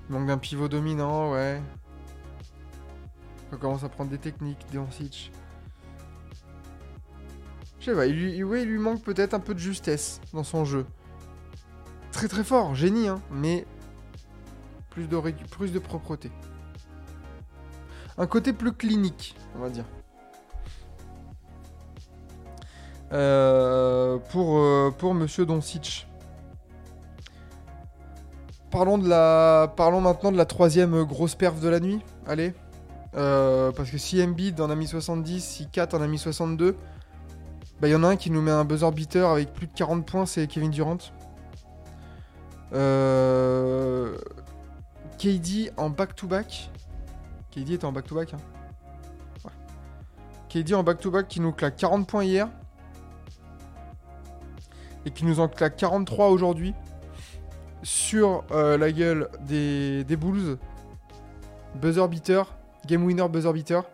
Il 0.06 0.12
manque 0.12 0.26
d'un 0.26 0.36
pivot 0.36 0.68
dominant, 0.68 1.32
ouais. 1.32 1.62
On 3.52 3.56
commence 3.56 3.84
à 3.84 3.88
prendre 3.88 4.10
des 4.10 4.18
techniques, 4.18 4.66
Doncic. 4.70 5.32
Je 7.80 7.86
sais 7.86 7.94
pas, 7.94 8.04
il 8.04 8.16
lui, 8.16 8.44
ouais, 8.44 8.64
il 8.64 8.68
lui 8.68 8.78
manque 8.78 9.02
peut-être 9.02 9.32
un 9.32 9.40
peu 9.40 9.54
de 9.54 9.58
justesse 9.58 10.20
dans 10.34 10.44
son 10.44 10.66
jeu. 10.66 10.84
Très 12.12 12.28
très 12.28 12.44
fort, 12.44 12.74
génie, 12.74 13.08
hein, 13.08 13.22
mais 13.30 13.64
plus 14.90 15.06
de, 15.06 15.18
plus 15.50 15.72
de 15.72 15.78
propreté. 15.78 16.30
Un 18.18 18.26
côté 18.26 18.52
plus 18.52 18.72
clinique, 18.72 19.36
on 19.56 19.60
va 19.60 19.70
dire. 19.70 19.84
Euh, 23.12 24.18
pour, 24.30 24.58
euh, 24.58 24.92
pour 24.96 25.14
Monsieur 25.14 25.46
Doncic. 25.46 26.08
Parlons. 28.70 28.98
Parlons 29.76 30.00
maintenant 30.00 30.32
de 30.32 30.36
la 30.36 30.44
troisième 30.44 31.04
grosse 31.04 31.36
perf 31.36 31.60
de 31.60 31.68
la 31.68 31.78
nuit. 31.80 32.00
Allez. 32.26 32.54
Euh, 33.14 33.72
parce 33.72 33.90
que 33.90 33.98
si 33.98 34.22
Embiid 34.22 34.60
en 34.60 34.68
a 34.68 34.74
mis 34.74 34.88
70, 34.88 35.40
si 35.42 35.68
Kat 35.68 35.88
en 35.92 36.02
a 36.02 36.06
mis 36.06 36.18
62, 36.18 36.76
bah 37.80 37.88
il 37.88 37.92
y 37.92 37.94
en 37.94 38.02
a 38.02 38.08
un 38.08 38.16
qui 38.16 38.30
nous 38.30 38.42
met 38.42 38.50
un 38.50 38.64
buzzer 38.64 38.90
beater 38.90 39.30
avec 39.30 39.54
plus 39.54 39.68
de 39.68 39.72
40 39.72 40.04
points, 40.04 40.26
c'est 40.26 40.46
Kevin 40.48 40.70
Durant. 40.70 40.98
KD 45.18 45.72
en 45.76 45.88
back-to-back. 45.88 46.70
KD 47.58 47.72
était 47.72 47.84
en 47.84 47.92
back-to-back. 47.92 48.34
Hein. 48.34 49.50
KD 50.48 50.74
en 50.74 50.82
back-to-back 50.82 51.28
qui 51.28 51.40
nous 51.40 51.52
claque 51.52 51.76
40 51.76 52.06
points 52.06 52.24
hier. 52.24 52.48
Et 55.04 55.10
qui 55.10 55.24
nous 55.24 55.40
en 55.40 55.48
claque 55.48 55.76
43 55.76 56.28
aujourd'hui. 56.28 56.74
Sur 57.82 58.44
euh, 58.50 58.76
la 58.76 58.92
gueule 58.92 59.28
des, 59.40 60.04
Bulls. 60.16 60.58
Buzzer 61.74 62.08
beater. 62.08 62.54
Game 62.86 63.04
winner 63.04 63.28
buzzer 63.28 63.52
beater. 63.52 63.84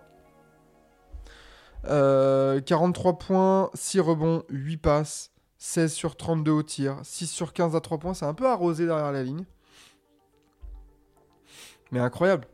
Euh, 1.86 2.60
43 2.60 3.18
points, 3.18 3.70
6 3.74 4.00
rebonds, 4.00 4.42
8 4.48 4.78
passes, 4.78 5.32
16 5.58 5.92
sur 5.92 6.16
32 6.16 6.50
au 6.50 6.62
tir, 6.62 6.96
6 7.02 7.26
sur 7.26 7.52
15 7.52 7.76
à 7.76 7.80
3 7.80 7.98
points. 7.98 8.14
C'est 8.14 8.24
un 8.24 8.32
peu 8.32 8.46
arrosé 8.46 8.86
derrière 8.86 9.12
la 9.12 9.22
ligne. 9.22 9.44
Mais 11.92 12.00
incroyable. 12.00 12.46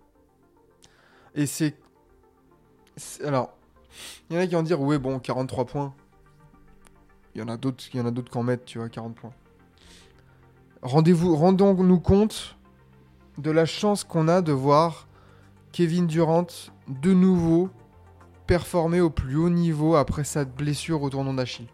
Et 1.35 1.47
c'est. 1.47 1.77
Alors, 3.25 3.55
il 4.29 4.37
y 4.37 4.39
en 4.39 4.43
a 4.43 4.47
qui 4.47 4.55
vont 4.55 4.63
dire, 4.63 4.81
ouais, 4.81 4.99
bon, 4.99 5.19
43 5.19 5.65
points. 5.65 5.95
Il 7.35 7.41
y 7.41 7.45
en 7.45 7.49
a 7.49 7.57
d'autres 7.57 7.89
qui 7.89 8.01
en 8.01 8.43
mettent, 8.43 8.65
tu 8.65 8.79
vois, 8.79 8.89
40 8.89 9.15
points. 9.15 9.33
Rendez-vous, 10.83 11.37
rendons-nous 11.37 12.01
compte 12.01 12.57
de 13.39 13.51
la 13.51 13.67
chance 13.67 14.05
qu'on 14.05 14.29
a 14.29 14.43
de 14.43 14.53
voir 14.53 15.07
Kevin 15.73 16.07
Durant 16.07 16.47
de 16.89 17.13
nouveau 17.13 17.71
performer 18.47 19.01
au 19.01 19.11
plus 19.11 19.37
haut 19.37 19.51
niveau 19.51 19.95
après 19.95 20.25
sa 20.25 20.45
blessure 20.45 21.03
au 21.03 21.11
tournant 21.11 21.35
d'Achille. 21.35 21.69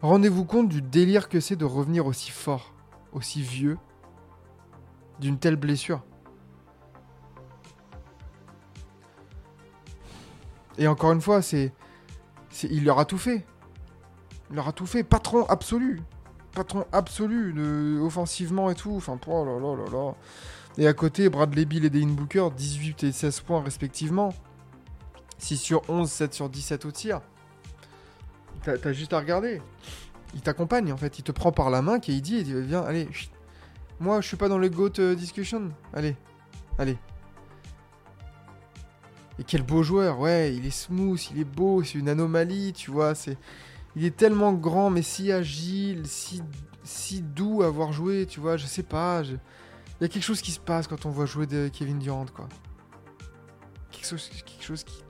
Rendez-vous 0.00 0.44
compte 0.44 0.68
du 0.68 0.80
délire 0.80 1.28
que 1.28 1.38
c'est 1.38 1.56
de 1.56 1.64
revenir 1.64 2.06
aussi 2.06 2.30
fort, 2.30 2.72
aussi 3.12 3.42
vieux, 3.42 3.76
d'une 5.20 5.38
telle 5.38 5.56
blessure. 5.56 6.02
Et 10.78 10.88
encore 10.88 11.12
une 11.12 11.20
fois, 11.20 11.42
c'est, 11.42 11.72
il 12.62 12.84
leur 12.84 12.98
a 12.98 13.04
tout 13.04 13.18
fait. 13.18 13.44
Il 14.50 14.56
leur 14.56 14.68
a 14.68 14.72
tout 14.72 14.86
fait. 14.86 15.02
Patron 15.02 15.44
absolu. 15.46 16.00
Patron 16.52 16.84
absolu, 16.92 17.52
de, 17.52 17.98
offensivement 18.00 18.70
et 18.70 18.74
tout. 18.74 18.94
Enfin, 18.96 19.18
oh 19.26 19.44
là 19.44 19.58
là 19.58 19.76
là 19.76 19.90
là. 19.90 20.14
Et 20.76 20.86
à 20.86 20.92
côté, 20.92 21.28
Bradley 21.28 21.64
Bill 21.64 21.84
et 21.84 21.90
Devin 21.90 22.08
Booker, 22.08 22.48
18 22.56 23.04
et 23.04 23.12
16 23.12 23.40
points 23.40 23.62
respectivement. 23.62 24.34
6 25.38 25.56
sur 25.56 25.82
11, 25.88 26.10
7 26.10 26.34
sur 26.34 26.48
17 26.48 26.84
au 26.84 26.90
tir. 26.90 27.20
T'as 28.62 28.92
juste 28.92 29.12
à 29.12 29.18
regarder. 29.18 29.60
Il 30.34 30.40
t'accompagne 30.40 30.92
en 30.92 30.96
fait. 30.96 31.18
Il 31.18 31.22
te 31.22 31.32
prend 31.32 31.52
par 31.52 31.70
la 31.70 31.82
main, 31.82 31.98
et 31.98 32.12
il 32.12 32.22
dit 32.22 32.42
Viens, 32.44 32.82
allez. 32.82 33.08
Moi, 34.00 34.20
je 34.20 34.26
suis 34.26 34.36
pas 34.36 34.48
dans 34.48 34.58
le 34.58 34.68
GOAT 34.68 34.98
euh, 34.98 35.14
discussion. 35.14 35.70
Allez, 35.92 36.16
allez. 36.78 36.98
Et 39.38 39.44
quel 39.44 39.62
beau 39.62 39.82
joueur, 39.82 40.20
ouais, 40.20 40.54
il 40.54 40.64
est 40.64 40.70
smooth, 40.70 41.20
il 41.32 41.40
est 41.40 41.44
beau, 41.44 41.82
c'est 41.82 41.98
une 41.98 42.08
anomalie, 42.08 42.72
tu 42.72 42.92
vois, 42.92 43.16
c'est... 43.16 43.36
Il 43.96 44.04
est 44.04 44.16
tellement 44.16 44.52
grand, 44.52 44.90
mais 44.90 45.02
si 45.02 45.32
agile, 45.32 46.06
si, 46.06 46.42
si 46.84 47.20
doux 47.20 47.62
à 47.62 47.70
voir 47.70 47.92
jouer, 47.92 48.26
tu 48.26 48.38
vois, 48.38 48.56
je 48.56 48.66
sais 48.66 48.84
pas, 48.84 49.22
il 49.24 49.38
y 50.00 50.04
a 50.04 50.08
quelque 50.08 50.22
chose 50.22 50.40
qui 50.40 50.52
se 50.52 50.60
passe 50.60 50.86
quand 50.86 51.06
on 51.06 51.10
voit 51.10 51.26
jouer 51.26 51.46
de 51.46 51.68
Kevin 51.68 51.98
Durant, 51.98 52.26
quoi. 52.26 52.48
Quelque 53.90 54.06
chose, 54.06 54.30
quelque 54.46 54.64
chose 54.64 54.84
qui, 54.84 55.02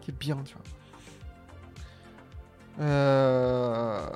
qui 0.00 0.10
est 0.10 0.18
bien, 0.18 0.38
tu 0.44 0.54
vois. 0.54 2.84
Euh... 2.84 4.06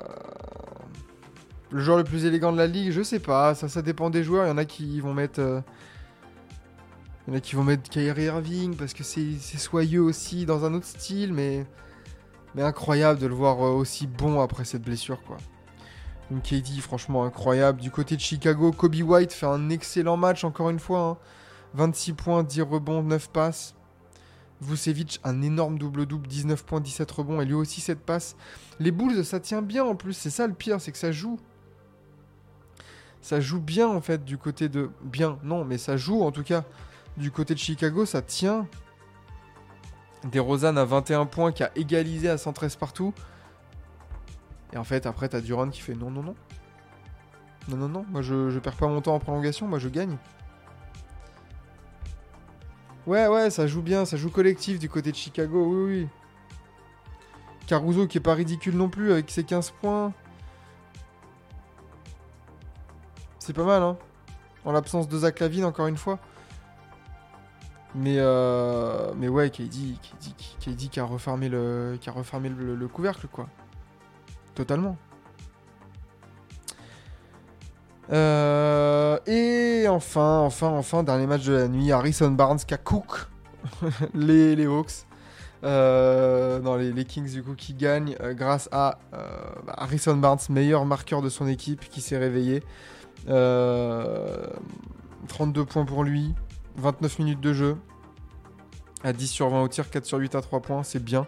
Le 1.69 1.79
joueur 1.79 1.97
le 1.97 2.03
plus 2.03 2.25
élégant 2.25 2.51
de 2.51 2.57
la 2.57 2.67
ligue, 2.67 2.91
je 2.91 3.01
sais 3.01 3.19
pas, 3.19 3.55
ça, 3.55 3.69
ça 3.69 3.81
dépend 3.81 4.09
des 4.09 4.25
joueurs, 4.25 4.45
il 4.45 4.49
y 4.49 4.51
en 4.51 4.57
a 4.57 4.65
qui 4.65 4.99
vont 4.99 5.13
mettre... 5.13 5.39
euh, 5.39 5.61
il 7.27 7.31
y 7.31 7.33
en 7.33 7.37
a 7.37 7.41
qui 7.41 7.55
vont 7.55 7.63
mettre 7.63 7.89
Kyrie 7.89 8.25
Irving 8.25 8.75
parce 8.75 8.93
que 8.93 9.03
c'est 9.03 9.37
soyeux 9.57 10.01
aussi 10.01 10.45
dans 10.45 10.65
un 10.65 10.73
autre 10.73 10.87
style, 10.87 11.33
mais, 11.33 11.65
mais 12.55 12.63
incroyable 12.63 13.19
de 13.19 13.27
le 13.27 13.35
voir 13.35 13.63
euh, 13.63 13.71
aussi 13.71 14.07
bon 14.07 14.41
après 14.41 14.65
cette 14.65 14.81
blessure. 14.81 15.21
quoi. 15.23 15.37
Donc 16.31 16.43
KD, 16.43 16.79
franchement 16.81 17.23
incroyable. 17.25 17.79
Du 17.81 17.91
côté 17.91 18.15
de 18.15 18.21
Chicago, 18.21 18.71
Kobe 18.71 18.95
White 18.95 19.33
fait 19.33 19.45
un 19.45 19.69
excellent 19.69 20.17
match 20.17 20.43
encore 20.43 20.69
une 20.69 20.79
fois. 20.79 20.99
hein. 21.01 21.17
26 21.73 22.13
points, 22.13 22.43
10 22.43 22.61
rebonds, 22.63 23.03
9 23.03 23.29
passes. 23.29 23.75
Vucevic, 24.61 25.19
un 25.23 25.41
énorme 25.41 25.77
double-double, 25.79 26.27
19 26.27 26.63
points, 26.65 26.81
17 26.81 27.09
rebonds, 27.11 27.41
et 27.41 27.45
lui 27.45 27.53
aussi 27.53 27.81
7 27.81 27.99
passes. 27.99 28.35
Les 28.79 28.91
Bulls, 28.91 29.25
ça 29.25 29.39
tient 29.39 29.61
bien 29.61 29.83
en 29.83 29.95
plus, 29.95 30.13
c'est 30.13 30.29
ça 30.29 30.45
le 30.47 30.53
pire, 30.53 30.79
c'est 30.79 30.91
que 30.91 30.97
ça 30.97 31.11
joue. 31.11 31.39
Ça 33.21 33.39
joue 33.39 33.59
bien 33.59 33.87
en 33.87 34.01
fait 34.01 34.23
du 34.23 34.37
côté 34.37 34.69
de... 34.69 34.89
Bien, 35.03 35.39
non, 35.43 35.63
mais 35.63 35.77
ça 35.77 35.97
joue 35.97 36.21
en 36.23 36.31
tout 36.31 36.43
cas 36.43 36.63
du 37.17 37.31
côté 37.31 37.53
de 37.53 37.59
Chicago, 37.59 38.05
ça 38.05 38.21
tient. 38.21 38.67
DeRozan 40.23 40.77
à 40.77 40.85
21 40.85 41.25
points, 41.25 41.51
qui 41.51 41.63
a 41.63 41.71
égalisé 41.75 42.29
à 42.29 42.37
113 42.37 42.75
partout. 42.75 43.13
Et 44.73 44.77
en 44.77 44.83
fait, 44.83 45.05
après, 45.05 45.29
t'as 45.29 45.41
Durant 45.41 45.69
qui 45.69 45.81
fait 45.81 45.95
non, 45.95 46.11
non, 46.11 46.23
non. 46.23 46.35
Non, 47.67 47.77
non, 47.77 47.89
non, 47.89 48.05
moi 48.09 48.21
je, 48.21 48.49
je 48.49 48.59
perds 48.59 48.75
pas 48.75 48.87
mon 48.87 49.01
temps 49.01 49.13
en 49.13 49.19
prolongation, 49.19 49.67
moi 49.67 49.77
je 49.77 49.87
gagne. 49.87 50.17
Ouais, 53.05 53.27
ouais, 53.27 53.49
ça 53.49 53.67
joue 53.67 53.81
bien, 53.81 54.05
ça 54.05 54.17
joue 54.17 54.29
collectif 54.29 54.79
du 54.79 54.89
côté 54.89 55.11
de 55.11 55.15
Chicago, 55.15 55.65
oui, 55.65 55.85
oui. 55.85 56.07
Caruso 57.67 58.07
qui 58.07 58.17
est 58.17 58.21
pas 58.21 58.33
ridicule 58.33 58.75
non 58.75 58.89
plus 58.89 59.11
avec 59.11 59.29
ses 59.29 59.43
15 59.43 59.71
points. 59.81 60.13
C'est 63.39 63.53
pas 63.53 63.63
mal, 63.63 63.81
hein. 63.81 63.97
En 64.65 64.71
l'absence 64.71 65.07
de 65.07 65.17
Zach 65.17 65.39
Lavine, 65.39 65.65
encore 65.65 65.87
une 65.87 65.97
fois. 65.97 66.19
Mais, 67.95 68.15
euh, 68.17 69.11
mais 69.17 69.27
ouais, 69.27 69.49
KD, 69.49 69.97
qui 70.89 70.99
a 70.99 71.03
refermé 71.03 71.49
le, 71.49 71.97
qui 71.99 72.09
a 72.09 72.13
refermé 72.13 72.49
le, 72.49 72.75
le 72.75 72.87
couvercle, 72.87 73.27
quoi. 73.27 73.47
Totalement. 74.55 74.97
Euh, 78.11 79.17
et 79.25 79.87
enfin, 79.87 80.39
enfin, 80.39 80.67
enfin, 80.69 81.03
dernier 81.03 81.27
match 81.27 81.45
de 81.45 81.53
la 81.53 81.67
nuit, 81.67 81.91
Harrison 81.91 82.31
Barnes 82.31 82.59
qui 82.59 82.73
a 82.73 82.77
cook 82.77 83.27
les, 84.13 84.55
les 84.55 84.65
Hawks. 84.65 85.05
Euh, 85.63 86.59
non, 86.59 86.75
les, 86.75 86.91
les 86.91 87.05
Kings 87.05 87.31
du 87.31 87.43
coup 87.43 87.53
qui 87.53 87.73
gagnent 87.75 88.15
grâce 88.31 88.67
à 88.71 88.99
bah, 89.11 89.75
Harrison 89.77 90.15
Barnes, 90.15 90.39
meilleur 90.49 90.85
marqueur 90.85 91.21
de 91.21 91.29
son 91.29 91.47
équipe 91.47 91.87
qui 91.89 92.01
s'est 92.01 92.17
réveillé. 92.17 92.63
Euh, 93.29 94.47
32 95.27 95.65
points 95.65 95.85
pour 95.85 96.03
lui, 96.03 96.33
29 96.77 97.19
minutes 97.19 97.41
de 97.41 97.53
jeu. 97.53 97.77
À 99.03 99.13
10 99.13 99.27
sur 99.27 99.49
20 99.49 99.63
au 99.63 99.67
tir, 99.67 99.89
4 99.89 100.05
sur 100.05 100.17
8 100.19 100.35
à 100.35 100.41
3 100.41 100.61
points, 100.61 100.83
c'est 100.83 101.03
bien. 101.03 101.25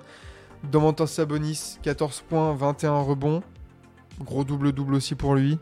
Domantas 0.64 1.08
Sabonis, 1.08 1.80
14 1.82 2.22
points, 2.30 2.54
21 2.54 3.02
rebonds. 3.02 3.44
Gros 4.20 4.44
double-double 4.44 4.94
aussi 4.96 5.16
pour 5.16 5.36
lui. 5.36 5.60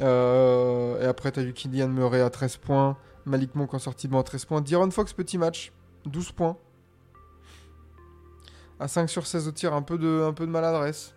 Euh, 0.00 1.02
et 1.02 1.06
après, 1.06 1.32
tu 1.32 1.40
as 1.40 1.42
eu 1.42 1.52
Kylian 1.52 1.88
Murray 1.88 2.20
à 2.20 2.30
13 2.30 2.58
points. 2.58 2.96
Malik 3.24 3.54
Monk 3.54 3.72
en 3.74 3.78
sortie 3.78 4.08
de 4.08 4.16
à 4.16 4.22
13 4.22 4.44
points. 4.44 4.60
D'Iron 4.60 4.90
Fox, 4.90 5.12
petit 5.12 5.38
match, 5.38 5.72
12 6.06 6.32
points. 6.32 6.56
À 8.80 8.88
5 8.88 9.08
sur 9.08 9.26
16 9.26 9.48
au 9.48 9.52
tir, 9.52 9.74
un 9.74 9.82
peu 9.82 9.98
de, 9.98 10.46
maladresse. 10.46 11.14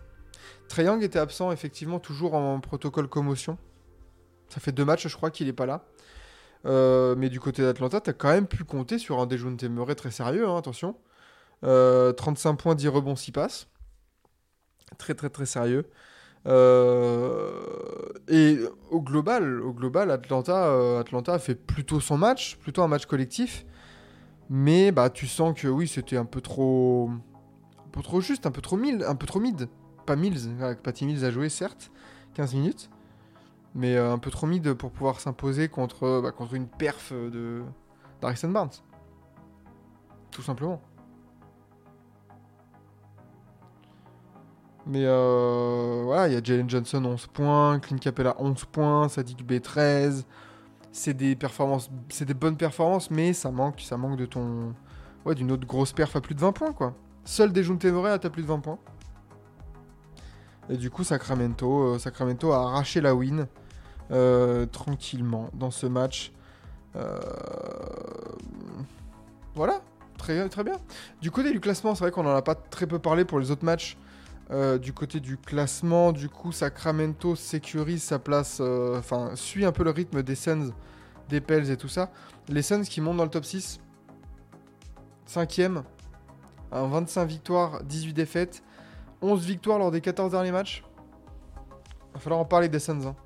Trae 0.68 0.84
Young 0.84 1.02
était 1.02 1.18
absent, 1.18 1.52
effectivement, 1.52 1.98
toujours 1.98 2.34
en 2.34 2.60
protocole 2.60 3.08
commotion. 3.08 3.58
Ça 4.48 4.60
fait 4.60 4.72
deux 4.72 4.84
matchs, 4.84 5.08
je 5.08 5.16
crois, 5.16 5.30
qu'il 5.30 5.48
est 5.48 5.52
pas 5.52 5.66
là. 5.66 5.84
Euh, 6.66 7.14
mais 7.16 7.28
du 7.28 7.40
côté 7.40 7.62
d'Atlanta, 7.62 8.00
tu 8.00 8.10
as 8.10 8.12
quand 8.12 8.30
même 8.30 8.46
pu 8.46 8.64
compter 8.64 8.98
sur 8.98 9.20
un 9.20 9.26
Dejounte 9.26 9.62
Murray 9.64 9.94
très 9.94 10.10
sérieux, 10.10 10.48
hein, 10.48 10.56
attention. 10.56 10.96
Euh, 11.64 12.12
35 12.12 12.54
points, 12.54 12.74
10 12.74 12.88
rebonds, 12.88 13.16
6 13.16 13.32
passes. 13.32 13.68
Très, 14.98 15.14
très, 15.14 15.30
très 15.30 15.46
sérieux. 15.46 15.86
Euh, 16.46 17.50
et 18.28 18.58
au 18.90 19.00
global, 19.00 19.60
au 19.62 19.72
global 19.72 20.10
Atlanta, 20.10 20.66
euh, 20.66 21.00
Atlanta 21.00 21.34
a 21.34 21.38
fait 21.38 21.54
plutôt 21.56 22.00
son 22.00 22.16
match, 22.16 22.56
plutôt 22.56 22.82
un 22.82 22.88
match 22.88 23.06
collectif. 23.06 23.66
Mais 24.48 24.92
bah, 24.92 25.10
tu 25.10 25.26
sens 25.26 25.60
que 25.60 25.66
oui, 25.66 25.88
c'était 25.88 26.16
un 26.16 26.24
peu 26.24 26.40
trop, 26.40 27.10
un 27.84 27.90
peu 27.90 28.02
trop 28.02 28.20
juste, 28.20 28.46
un 28.46 28.52
peu 28.52 28.60
trop 28.60 28.76
mid, 28.76 29.02
un 29.02 29.16
peu 29.16 29.26
trop 29.26 29.40
mid. 29.40 29.68
Pas 30.06 30.14
Mills, 30.14 30.50
Patty 30.84 31.04
Mills 31.04 31.24
a 31.24 31.32
joué 31.32 31.48
certes, 31.48 31.90
15 32.34 32.54
minutes, 32.54 32.90
mais 33.76 33.96
euh, 33.96 34.12
un 34.12 34.18
peu 34.18 34.30
trop 34.30 34.46
mid 34.46 34.72
pour 34.74 34.90
pouvoir 34.90 35.20
s'imposer 35.20 35.68
contre, 35.68 36.20
bah, 36.22 36.32
contre 36.32 36.54
une 36.54 36.66
perf 36.66 37.12
de 37.12 37.62
d'Harrison 38.20 38.48
Barnes. 38.48 38.70
Tout 40.30 40.42
simplement. 40.42 40.80
Mais 44.86 45.02
euh, 45.04 46.02
voilà, 46.04 46.28
il 46.28 46.34
y 46.34 46.36
a 46.36 46.42
Jalen 46.42 46.70
Johnson 46.70 47.04
11 47.04 47.26
points, 47.26 47.80
Clint 47.80 47.98
Capella 47.98 48.36
11 48.38 48.64
points, 48.66 49.08
Sadik 49.08 49.44
B 49.44 49.60
13. 49.60 50.26
C'est 50.92 51.14
des 51.14 51.36
performances, 51.36 51.90
c'est 52.08 52.24
des 52.24 52.34
bonnes 52.34 52.56
performances, 52.56 53.10
mais 53.10 53.32
ça 53.32 53.50
manque, 53.50 53.80
ça 53.80 53.96
manque 53.96 54.16
de 54.16 54.26
ton, 54.26 54.74
ouais, 55.26 55.34
d'une 55.34 55.52
autre 55.52 55.66
grosse 55.66 55.92
perf 55.92 56.16
à 56.16 56.20
plus 56.20 56.34
de 56.34 56.40
20 56.40 56.52
points 56.52 56.72
quoi. 56.72 56.94
Seul 57.24 57.52
Dejounte 57.52 57.84
Murray 57.84 58.12
a 58.12 58.18
plus 58.18 58.42
de 58.42 58.46
20 58.46 58.60
points. 58.60 58.78
Et 60.68 60.76
du 60.76 60.90
coup, 60.90 61.04
Sacramento, 61.04 61.94
euh, 61.94 61.98
Sacramento 61.98 62.52
a 62.52 62.68
arraché 62.68 63.00
la 63.00 63.14
win 63.14 63.40
euh, 63.40 63.44
tranquillement 64.66 65.50
dans 65.54 65.70
ce 65.70 65.86
match. 65.86 66.32
Euh, 66.96 67.18
Voilà, 69.54 69.80
très, 70.18 70.48
très 70.48 70.64
bien. 70.64 70.76
Du 71.20 71.30
côté 71.30 71.50
du 71.50 71.60
classement, 71.60 71.94
c'est 71.94 72.04
vrai 72.04 72.10
qu'on 72.10 72.26
en 72.26 72.34
a 72.36 72.42
pas 72.42 72.54
très 72.54 72.86
peu 72.86 72.98
parlé 72.98 73.24
pour 73.24 73.38
les 73.40 73.50
autres 73.50 73.64
matchs. 73.64 73.96
Euh, 74.50 74.78
du 74.78 74.92
côté 74.92 75.18
du 75.18 75.36
classement, 75.38 76.12
du 76.12 76.28
coup, 76.28 76.52
Sacramento 76.52 77.34
sécurise 77.34 78.02
sa 78.02 78.18
place, 78.18 78.58
euh, 78.60 78.98
enfin, 78.98 79.30
suit 79.34 79.64
un 79.64 79.72
peu 79.72 79.82
le 79.82 79.90
rythme 79.90 80.22
des 80.22 80.34
Suns, 80.36 80.70
des 81.28 81.40
Pels 81.40 81.70
et 81.70 81.76
tout 81.76 81.88
ça. 81.88 82.10
Les 82.48 82.62
Suns 82.62 82.82
qui 82.84 83.00
montent 83.00 83.16
dans 83.16 83.24
le 83.24 83.30
top 83.30 83.44
6, 83.44 83.80
5ème, 85.28 85.82
25 86.70 87.24
victoires, 87.24 87.82
18 87.82 88.12
défaites, 88.12 88.62
11 89.22 89.44
victoires 89.44 89.78
lors 89.78 89.90
des 89.90 90.00
14 90.00 90.30
derniers 90.30 90.52
matchs. 90.52 90.84
Va 92.14 92.20
falloir 92.20 92.40
en 92.40 92.44
parler 92.44 92.68
des 92.68 92.78
Suns. 92.78 93.04
hein. 93.06 93.16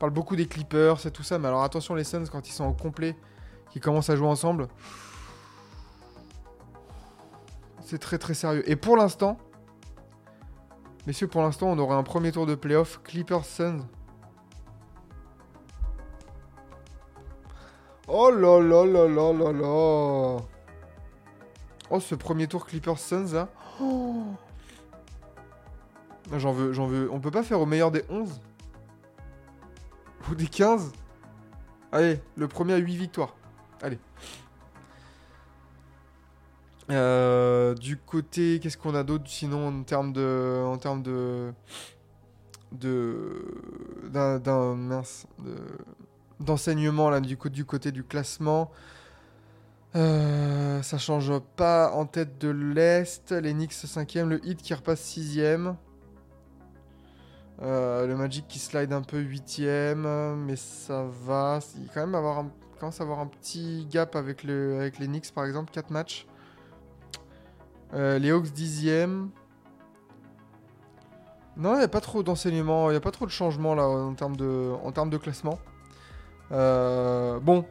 Parle 0.00 0.12
beaucoup 0.12 0.34
des 0.34 0.46
Clippers 0.46 1.06
et 1.06 1.10
tout 1.12 1.22
ça, 1.22 1.38
mais 1.38 1.46
alors 1.46 1.62
attention, 1.62 1.94
les 1.94 2.04
Suns, 2.04 2.24
quand 2.32 2.48
ils 2.48 2.52
sont 2.52 2.64
au 2.64 2.72
complet, 2.72 3.14
qui 3.70 3.78
commencent 3.78 4.10
à 4.10 4.16
jouer 4.16 4.26
ensemble, 4.26 4.66
c'est 7.84 7.98
très 7.98 8.18
très 8.18 8.34
sérieux. 8.34 8.68
Et 8.68 8.74
pour 8.74 8.96
l'instant, 8.96 9.38
Messieurs, 11.06 11.28
pour 11.28 11.42
l'instant, 11.42 11.68
on 11.68 11.78
aurait 11.78 11.96
un 11.96 12.02
premier 12.02 12.32
tour 12.32 12.46
de 12.46 12.54
playoff 12.54 13.00
Clippers 13.04 13.44
Suns. 13.44 13.86
Oh 18.06 18.30
là 18.30 18.60
là 18.60 18.84
là 18.84 19.06
là 19.06 19.32
là 19.32 19.52
là 19.52 20.36
Oh, 21.90 22.00
ce 22.00 22.14
premier 22.14 22.46
tour 22.46 22.66
Clippers 22.66 22.98
Suns 22.98 23.32
là. 23.32 23.48
Oh. 23.80 24.24
Ah, 26.32 26.38
J'en 26.38 26.52
veux, 26.52 26.72
j'en 26.72 26.86
veux. 26.86 27.10
On 27.12 27.20
peut 27.20 27.30
pas 27.30 27.42
faire 27.42 27.60
au 27.60 27.66
meilleur 27.66 27.90
des 27.90 28.04
11 28.08 28.40
Des 30.36 30.46
15 30.46 30.92
Allez, 31.92 32.20
le 32.36 32.46
premier 32.48 32.74
à 32.74 32.76
8 32.76 32.96
victoires. 32.96 33.34
Allez. 33.82 33.98
Euh, 36.90 37.74
du 37.74 37.96
côté, 37.96 38.58
qu'est-ce 38.60 38.76
qu'on 38.78 38.94
a 38.94 39.02
d'autre 39.02 39.24
sinon 39.26 39.68
en 39.68 39.82
termes 39.82 40.12
de, 40.12 40.62
en 40.66 40.76
termes 40.76 41.02
de, 41.02 41.52
de, 42.72 43.44
d'un, 44.12 44.74
mince, 44.74 45.26
de- 45.40 45.54
d'enseignement 46.44 47.10
là 47.10 47.20
du, 47.20 47.36
co- 47.36 47.48
du 47.48 47.64
côté 47.64 47.92
du 47.92 48.02
classement. 48.04 48.70
Euh, 49.96 50.80
ça 50.82 50.98
change 50.98 51.32
pas 51.56 51.90
en 51.92 52.06
tête 52.06 52.38
de 52.38 52.48
l'Est. 52.48 53.32
Les 53.32 53.52
Knicks 53.52 53.72
5ème, 53.72 54.28
le 54.28 54.44
Heat 54.46 54.62
qui 54.62 54.74
repasse 54.74 55.00
6ème. 55.16 55.74
Euh, 57.62 58.06
le 58.06 58.16
Magic 58.16 58.46
qui 58.48 58.58
slide 58.58 58.92
un 58.92 59.02
peu 59.02 59.20
8ème, 59.20 60.34
mais 60.36 60.56
ça 60.56 61.04
va. 61.24 61.58
Il 61.76 61.88
quand 61.92 62.00
même 62.00 62.14
avoir 62.14 62.38
un, 62.38 62.50
commence 62.78 63.00
à 63.00 63.04
avoir 63.04 63.20
un 63.20 63.26
petit 63.26 63.86
gap 63.90 64.16
avec, 64.16 64.44
le, 64.44 64.78
avec 64.80 64.98
les 64.98 65.06
Knicks 65.06 65.32
par 65.34 65.44
exemple, 65.44 65.70
4 65.70 65.90
matchs. 65.90 66.26
Euh, 67.92 68.18
les 68.18 68.30
Hawks 68.30 68.46
10ème. 68.46 69.28
Non, 71.56 71.74
il 71.74 71.78
n'y 71.78 71.84
a 71.84 71.88
pas 71.88 72.00
trop 72.00 72.22
d'enseignement, 72.22 72.88
il 72.88 72.92
n'y 72.92 72.96
a 72.96 73.00
pas 73.00 73.10
trop 73.10 73.26
de 73.26 73.30
changement 73.30 73.74
là 73.74 73.86
en 73.86 74.14
termes 74.14 74.36
de, 74.36 74.72
en 74.82 74.92
termes 74.92 75.10
de 75.10 75.18
classement. 75.18 75.58
Euh, 76.52 77.38
bon. 77.40 77.66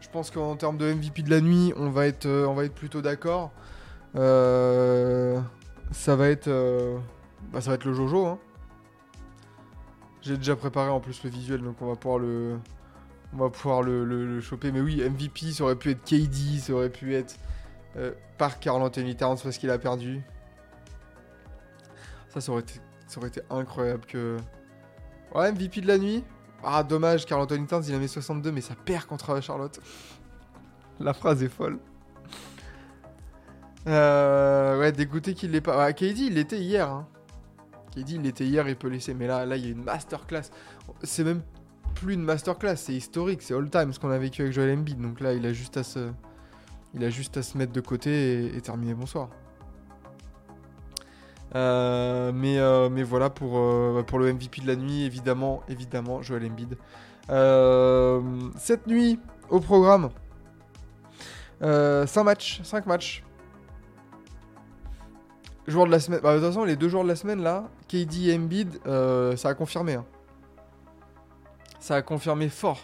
Je 0.00 0.08
pense 0.08 0.30
qu'en 0.30 0.56
termes 0.56 0.78
de 0.78 0.92
MVP 0.92 1.22
de 1.22 1.30
la 1.30 1.40
nuit, 1.40 1.72
on 1.76 1.90
va 1.90 2.06
être, 2.06 2.26
on 2.26 2.54
va 2.54 2.64
être 2.64 2.74
plutôt 2.74 3.02
d'accord. 3.02 3.50
Ça 4.14 4.20
va 6.16 6.28
être, 6.28 6.48
bah, 7.52 7.60
ça 7.60 7.70
va 7.70 7.74
être 7.74 7.84
le 7.84 7.92
Jojo. 7.92 8.26
hein. 8.26 8.38
J'ai 10.22 10.36
déjà 10.36 10.56
préparé 10.56 10.88
en 10.88 11.00
plus 11.00 11.22
le 11.24 11.30
visuel, 11.30 11.62
donc 11.62 11.82
on 11.82 11.86
va 11.86 11.96
pouvoir 11.96 12.18
le, 12.18 12.58
on 13.34 13.38
va 13.38 13.50
pouvoir 13.50 13.82
le, 13.82 14.40
choper. 14.40 14.70
Mais 14.72 14.80
oui, 14.80 15.02
MVP, 15.02 15.52
ça 15.52 15.64
aurait 15.64 15.76
pu 15.76 15.90
être 15.90 16.04
KD, 16.04 16.60
ça 16.60 16.72
aurait 16.72 16.90
pu 16.90 17.14
être 17.14 17.36
euh, 17.96 18.12
par 18.38 18.60
Carl 18.60 18.80
Anthony 18.82 19.16
Towns 19.16 19.38
parce 19.42 19.58
qu'il 19.58 19.70
a 19.70 19.78
perdu. 19.78 20.22
Ça, 22.28 22.40
ça 22.40 22.52
aurait 22.52 22.62
été, 22.62 22.74
ça 23.06 23.18
aurait 23.18 23.28
été 23.28 23.42
incroyable 23.50 24.06
que. 24.06 24.36
Ouais, 25.34 25.50
MVP 25.50 25.80
de 25.80 25.88
la 25.88 25.98
nuit. 25.98 26.24
Ah, 26.62 26.84
dommage, 26.84 27.26
Carl 27.26 27.42
Anthony 27.42 27.66
Towns, 27.66 27.82
il 27.88 27.94
a 27.94 27.98
mis 27.98 28.08
62, 28.08 28.52
mais 28.52 28.60
ça 28.60 28.74
perd 28.76 29.06
contre 29.06 29.40
Charlotte. 29.40 29.80
La 31.00 31.12
phrase 31.12 31.42
est 31.42 31.48
folle. 31.48 31.80
Euh, 33.88 34.78
ouais, 34.78 34.92
dégoûté 34.92 35.34
qu'il 35.34 35.50
l'ait 35.50 35.60
pas. 35.60 35.84
Ah, 35.84 35.92
KD, 35.92 36.18
il 36.18 36.34
l'était 36.34 36.60
hier. 36.60 36.88
Hein. 36.88 37.08
KD, 37.94 38.10
il 38.12 38.22
l'était 38.22 38.44
hier, 38.44 38.68
il 38.68 38.76
peut 38.76 38.88
laisser. 38.88 39.14
Mais 39.14 39.26
là, 39.26 39.46
là, 39.46 39.56
il 39.56 39.64
y 39.64 39.68
a 39.68 39.70
une 39.70 39.84
masterclass. 39.84 40.50
C'est 41.02 41.24
même 41.24 41.42
plus 41.94 42.14
une 42.14 42.22
masterclass, 42.22 42.76
c'est 42.76 42.94
historique, 42.94 43.42
c'est 43.42 43.54
all-time 43.54 43.92
ce 43.92 44.00
qu'on 44.00 44.10
a 44.10 44.18
vécu 44.18 44.42
avec 44.42 44.52
Joel 44.52 44.78
Embiid. 44.78 45.00
Donc 45.00 45.20
là, 45.20 45.34
il 45.34 45.44
a 45.46 45.52
juste 45.52 45.76
à 45.76 45.82
se, 45.82 46.10
il 46.94 47.04
a 47.04 47.10
juste 47.10 47.36
à 47.36 47.42
se 47.42 47.56
mettre 47.56 47.72
de 47.72 47.80
côté 47.80 48.56
et, 48.56 48.60
terminer 48.60 48.94
bonsoir. 48.94 49.28
Euh, 51.54 52.32
mais, 52.34 52.58
euh, 52.58 52.88
mais 52.88 53.02
voilà 53.02 53.28
pour, 53.28 53.58
euh, 53.58 54.02
pour 54.06 54.18
le 54.18 54.32
MVP 54.32 54.62
de 54.62 54.66
la 54.66 54.76
nuit, 54.76 55.04
évidemment, 55.04 55.62
évidemment, 55.68 56.22
Joel 56.22 56.46
Embiid. 56.46 56.76
Cette 58.58 58.86
nuit, 58.86 59.18
au 59.50 59.60
programme, 59.60 60.10
5 61.60 62.24
matchs, 62.24 62.60
5 62.62 62.86
matchs. 62.86 63.22
Joueurs 65.66 65.86
de 65.86 65.92
la 65.92 66.00
semaine. 66.00 66.20
Bah, 66.22 66.34
de 66.34 66.38
toute 66.40 66.48
façon, 66.48 66.64
les 66.64 66.76
deux 66.76 66.88
jours 66.88 67.04
de 67.04 67.08
la 67.08 67.16
semaine, 67.16 67.42
là, 67.42 67.70
KD 67.88 68.28
et 68.28 68.34
Embiid, 68.36 68.80
euh, 68.86 69.36
ça 69.36 69.50
a 69.50 69.54
confirmé. 69.54 69.94
hein. 69.94 70.04
Ça 71.78 71.96
a 71.96 72.02
confirmé 72.02 72.48
fort. 72.48 72.80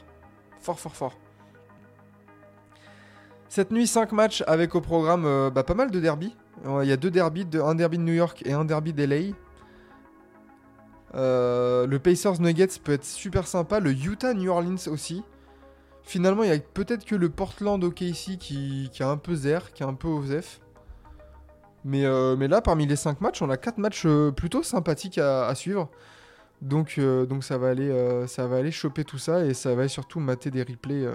Fort, 0.61 0.79
fort, 0.79 0.95
fort. 0.97 1.19
Cette 3.49 3.71
nuit, 3.71 3.87
5 3.87 4.13
matchs 4.13 4.45
avec 4.47 4.75
au 4.75 4.81
programme 4.81 5.25
euh, 5.25 5.51
bah, 5.51 5.65
pas 5.65 5.75
mal 5.75 5.91
de 5.91 6.01
derbies. 6.01 6.37
Il 6.83 6.89
y 6.89 6.93
a 6.93 6.97
deux 6.97 7.11
derbies, 7.11 7.45
de- 7.45 7.61
un 7.61 7.75
derby 7.77 7.99
de 7.99 8.03
New 8.03 8.13
York 8.13 8.43
et 8.45 8.53
un 8.53 8.65
derby 8.65 8.93
d'LA. 8.93 9.33
Euh, 11.15 11.87
le 11.87 11.99
Pacers 11.99 12.41
Nuggets 12.41 12.79
peut 12.83 12.93
être 12.93 13.05
super 13.05 13.47
sympa. 13.47 13.81
Le 13.81 13.93
Utah 13.93 14.35
New 14.35 14.51
Orleans 14.51 14.89
aussi. 14.91 15.23
Finalement, 16.03 16.43
il 16.43 16.49
y 16.51 16.53
a 16.53 16.59
peut-être 16.59 17.05
que 17.05 17.15
le 17.15 17.29
Portland 17.29 17.83
OKC 17.83 18.39
qui, 18.39 18.91
qui 18.93 19.03
a 19.03 19.09
un 19.09 19.17
peu 19.17 19.35
zer, 19.35 19.73
qui 19.73 19.83
a 19.83 19.87
un 19.87 19.95
peu 19.95 20.09
OZEF. 20.09 20.61
Mais, 21.89 22.05
euh, 22.05 22.37
mais 22.37 22.49
là, 22.49 22.61
parmi 22.61 22.85
les 22.87 22.97
5 22.97 23.23
matchs, 23.23 23.41
on 23.41 23.49
a 23.49 23.57
4 23.57 23.79
matchs 23.79 24.03
euh, 24.05 24.31
plutôt 24.31 24.63
sympathiques 24.63 25.17
à, 25.17 25.55
suivre. 25.55 25.91
Donc, 26.61 26.97
euh, 26.99 27.25
donc 27.25 27.45
ça, 27.45 27.57
va 27.57 27.71
aller, 27.71 28.27
ça 28.27 28.47
va 28.47 28.57
aller 28.59 28.71
choper 28.71 29.05
tout 29.05 29.17
ça 29.17 29.47
et 29.47 29.55
ça 29.55 29.75
va 29.75 29.89
surtout 29.89 30.21
mater 30.21 30.51
des 30.51 30.63
replays. 30.63 31.07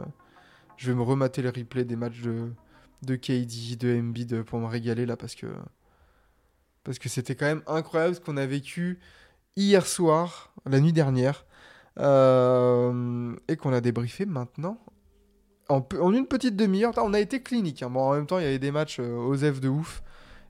je 0.77 0.91
vais 0.91 0.97
me 0.97 1.03
remater 1.03 1.43
les 1.43 1.49
replays 1.49 1.85
des 1.85 1.95
matchs 1.95 2.21
de, 2.21 3.15
KD, 3.15 3.77
de 3.77 3.99
Embiid 3.99 4.41
pour 4.43 4.59
me 4.59 4.65
régaler 4.65 5.05
là 5.05 5.15
parce 5.15 5.35
que 5.35 5.45
parce 6.83 6.99
que 6.99 7.07
c'était 7.07 7.35
quand 7.35 7.45
même 7.45 7.61
incroyable 7.67 8.15
ce 8.15 8.19
qu'on 8.19 8.35
a 8.37 8.45
vécu 8.45 8.99
hier 9.55 9.85
soir, 9.85 10.53
la 10.65 10.79
nuit 10.79 10.91
dernière, 10.93 11.45
et 11.97 12.01
qu'on 13.57 13.73
a 13.73 13.81
débriefé 13.81 14.25
maintenant 14.25 14.79
en, 15.69 15.85
une 16.11 16.25
petite 16.25 16.55
demi-heure. 16.55 16.93
On 16.97 17.13
a 17.13 17.19
été 17.19 17.43
clinique. 17.43 17.83
hein. 17.83 17.89
Bon, 17.91 18.01
en 18.01 18.13
même 18.13 18.25
temps, 18.25 18.39
il 18.39 18.43
y 18.43 18.47
avait 18.47 18.59
des 18.59 18.71
matchs 18.71 18.99
aux 18.99 19.37
F 19.37 19.59
de 19.59 19.69
ouf. 19.69 20.01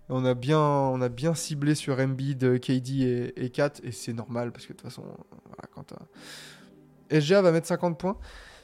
On 0.09 0.25
a 0.25 0.33
bien, 0.33 0.59
on 0.59 1.01
a 1.01 1.09
bien 1.09 1.33
ciblé 1.33 1.75
sur 1.75 1.99
Embiid, 1.99 2.59
KD 2.59 2.89
et, 3.03 3.45
et 3.45 3.49
Kat, 3.49 3.71
et 3.83 3.91
c'est 3.91 4.13
normal 4.13 4.51
parce 4.51 4.65
que 4.65 4.73
de 4.73 4.77
toute 4.77 4.87
façon, 4.89 5.03
voilà, 5.03 5.63
quand 5.73 5.83
t'as- 5.83 6.07
SGA 7.19 7.41
va 7.41 7.51
mettre 7.51 7.67
50 7.67 7.97
points. 7.99 8.17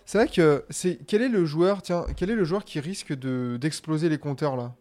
C'est 0.06 0.18
vrai 0.18 0.28
que 0.28 0.66
c'est 0.70 0.98
quel 1.08 1.22
est 1.22 1.30
le 1.30 1.46
joueur, 1.46 1.82
tiens, 1.82 2.06
quel 2.18 2.30
est 2.32 2.36
le 2.36 2.44
joueur 2.44 2.66
qui 2.66 2.80
risque 2.80 3.14
de 3.14 3.58
d'exploser 3.62 4.10
les 4.10 4.18
compteurs 4.18 4.56
là? 4.58 4.76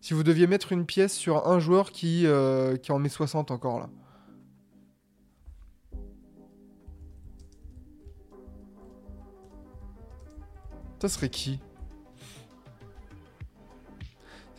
Si 0.00 0.14
vous 0.14 0.22
deviez 0.24 0.46
mettre 0.46 0.72
une 0.72 0.84
pièce 0.86 1.14
sur 1.14 1.46
un 1.48 1.60
joueur 1.60 1.90
qui 1.92 2.26
euh, 2.26 2.76
qui 2.76 2.92
en 2.92 2.98
met 2.98 3.08
60 3.08 3.50
encore 3.50 3.78
là. 3.80 3.88
Ça 11.00 11.08
serait 11.08 11.30
qui? 11.30 11.60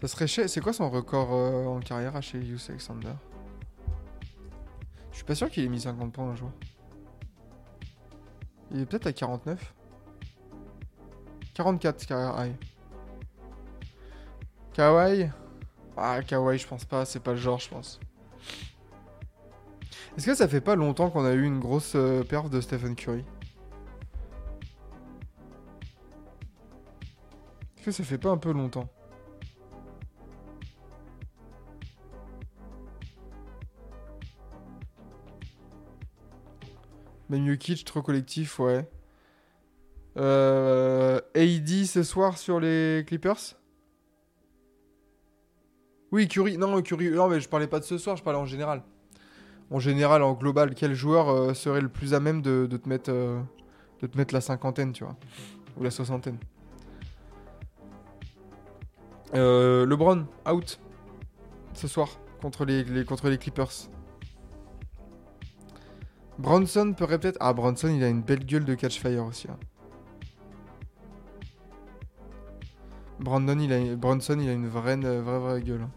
Ça 0.01 0.07
serait. 0.07 0.47
C'est 0.47 0.61
quoi 0.61 0.73
son 0.73 0.89
record 0.89 1.29
euh, 1.31 1.65
en 1.67 1.79
carrière 1.79 2.15
à 2.15 2.21
chez 2.21 2.39
Yus 2.39 2.69
Alexander? 2.69 3.13
Je 5.11 5.17
suis 5.17 5.25
pas 5.25 5.35
sûr 5.35 5.49
qu'il 5.49 5.63
ait 5.63 5.69
mis 5.69 5.81
50 5.81 6.11
points 6.11 6.29
un 6.29 6.35
jour. 6.35 6.51
Il 8.71 8.81
est 8.81 8.85
peut-être 8.85 9.07
à 9.07 9.13
49 9.13 9.75
44 11.53 12.05
carrière 12.07 12.45
high. 12.45 12.55
Kawhi? 14.73 15.29
Ah, 15.97 16.21
Kawhi, 16.23 16.57
je 16.57 16.67
pense 16.67 16.85
pas, 16.85 17.05
c'est 17.05 17.19
pas 17.19 17.31
le 17.31 17.37
genre, 17.37 17.59
je 17.59 17.69
pense. 17.69 17.99
Est-ce 20.17 20.25
que 20.25 20.33
ça 20.33 20.47
fait 20.47 20.61
pas 20.61 20.75
longtemps 20.75 21.09
qu'on 21.09 21.25
a 21.25 21.33
eu 21.33 21.43
une 21.43 21.59
grosse 21.59 21.93
euh, 21.95 22.23
perf 22.23 22.49
de 22.49 22.59
Stephen 22.59 22.95
Curry? 22.95 23.23
Est-ce 27.77 27.85
que 27.85 27.91
ça 27.91 28.03
fait 28.03 28.17
pas 28.17 28.29
un 28.29 28.37
peu 28.37 28.51
longtemps? 28.51 28.89
Même 37.31 37.47
Jokic, 37.47 37.85
trop 37.85 38.01
collectif, 38.01 38.59
ouais. 38.59 38.85
Euh, 40.17 41.21
ce 41.33 42.03
soir 42.03 42.37
sur 42.37 42.59
les 42.59 43.05
Clippers? 43.07 43.55
Oui, 46.11 46.27
Curry. 46.27 46.57
Non, 46.57 46.81
Curry. 46.81 47.09
Non, 47.09 47.29
mais 47.29 47.39
je 47.39 47.47
parlais 47.47 47.67
pas 47.67 47.79
de 47.79 47.85
ce 47.85 47.97
soir, 47.97 48.17
je 48.17 48.23
parlais 48.23 48.37
en 48.37 48.45
général. 48.45 48.83
En 49.69 49.79
général, 49.79 50.23
en 50.23 50.33
global, 50.33 50.75
quel 50.75 50.93
joueur 50.93 51.29
euh, 51.29 51.53
serait 51.53 51.79
le 51.79 51.87
plus 51.87 52.13
à 52.13 52.19
même 52.19 52.41
de, 52.41 52.67
te 52.67 52.89
mettre, 52.89 53.09
euh, 53.13 53.39
de 54.01 54.07
te 54.07 54.17
mettre 54.17 54.33
la 54.33 54.41
cinquantaine, 54.41 54.91
tu 54.91 55.05
vois? 55.05 55.15
Ou 55.77 55.83
la 55.83 55.91
soixantaine 55.91 56.37
Euh, 59.33 59.85
LeBron, 59.85 60.25
out. 60.51 60.81
Ce 61.75 61.87
soir, 61.87 62.09
contre 62.41 62.65
les 62.65 63.37
Clippers. 63.37 63.87
Bronson 66.41 66.93
pourrait 66.93 67.19
peut-être. 67.19 67.37
Ah, 67.39 67.53
Bronson, 67.53 67.87
il 67.93 68.03
a 68.03 68.09
une 68.09 68.21
belle 68.21 68.45
gueule 68.45 68.65
de 68.65 68.73
catch 68.75 68.99
fire 68.99 69.25
aussi. 69.25 69.47
hein. 69.49 69.57
Brandon, 73.19 73.59
il 73.59 73.71
a, 73.71 73.95
Bronson, 73.95 74.37
il 74.39 74.49
a 74.49 74.53
une 74.53 74.67
vraie, 74.67 74.95
une 74.95 75.07
vraie, 75.21 75.39
vraie 75.39 75.61
gueule. 75.61 75.81
hein. 75.83 75.91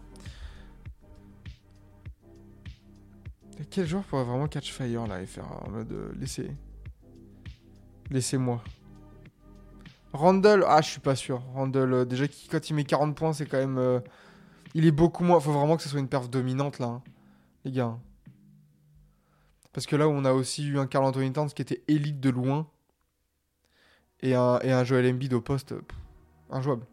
Quel 3.71 3.87
joueur 3.87 4.03
pourrait 4.03 4.23
vraiment 4.25 4.47
catch 4.47 4.71
fire 4.71 5.07
là 5.07 5.21
et 5.21 5.25
faire 5.25 5.45
en 5.65 5.69
mode 5.71 5.91
euh, 5.91 6.11
laissez. 6.19 6.51
Laissez-moi. 8.11 8.61
Randall, 10.13 10.63
ah, 10.67 10.81
je 10.81 10.89
suis 10.91 10.99
pas 11.01 11.15
sûr. 11.15 11.41
Randall, 11.53 11.93
euh, 11.93 12.05
déjà, 12.05 12.25
quand 12.51 12.69
il 12.69 12.73
met 12.73 12.83
40 12.83 13.15
points, 13.15 13.33
c'est 13.33 13.45
quand 13.45 13.57
même. 13.57 13.77
euh, 13.77 13.99
il 14.75 14.85
est 14.85 14.91
beaucoup 14.91 15.23
moins. 15.23 15.39
Faut 15.39 15.51
vraiment 15.53 15.77
que 15.77 15.83
ce 15.83 15.89
soit 15.89 15.99
une 15.99 16.07
perf 16.09 16.29
dominante 16.29 16.79
là, 16.79 16.87
hein, 16.87 17.03
les 17.65 17.71
gars. 17.71 17.97
Parce 19.75 19.85
que 19.87 19.97
là 19.97 20.07
on 20.07 20.23
a 20.23 20.31
aussi 20.31 20.65
eu 20.65 20.79
un 20.79 20.87
Carl 20.87 21.03
Anthony 21.05 21.33
Towns 21.33 21.49
qui 21.49 21.61
était 21.61 21.83
élite 21.89 22.21
de 22.21 22.29
loin. 22.29 22.65
Et 24.21 24.33
un, 24.33 24.57
et 24.63 24.71
un 24.71 24.83
Joel 24.85 25.05
Embiid 25.13 25.33
au 25.33 25.41
poste. 25.41 25.75
injouable. 26.49 26.85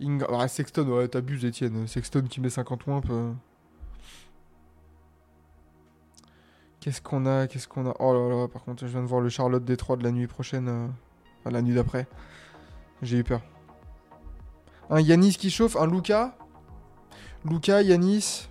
Inga- 0.00 0.26
ah, 0.32 0.48
Sexton, 0.48 0.88
ouais, 0.88 1.06
t'abuses, 1.08 1.44
Etienne. 1.44 1.86
Sexton 1.86 2.22
qui 2.22 2.40
met 2.40 2.48
50 2.50 2.82
points. 2.82 3.00
peut- 3.02 3.32
Qu'est-ce 6.80 7.00
qu'on 7.00 7.26
a 7.26 7.46
Qu'est-ce 7.46 7.68
qu'on 7.68 7.86
a? 7.88 7.94
Oh 8.00 8.12
là 8.12 8.34
là, 8.36 8.48
par 8.48 8.64
contre, 8.64 8.86
je 8.86 8.90
viens 8.90 9.02
de 9.02 9.06
voir 9.06 9.20
le 9.20 9.28
Charlotte 9.28 9.64
Détroit 9.64 9.96
de 9.96 10.02
la 10.02 10.10
nuit 10.10 10.26
prochaine. 10.26 10.68
euh, 10.68 10.88
Enfin, 11.40 11.50
la 11.50 11.62
nuit 11.62 11.74
d'après. 11.74 12.08
J'ai 13.02 13.18
eu 13.18 13.24
peur. 13.24 13.42
Un 14.90 15.00
Yanis 15.00 15.34
qui 15.36 15.50
chauffe, 15.50 15.76
un 15.76 15.86
Luca. 15.86 16.36
Luca, 17.44 17.82
Yanis. 17.82 18.48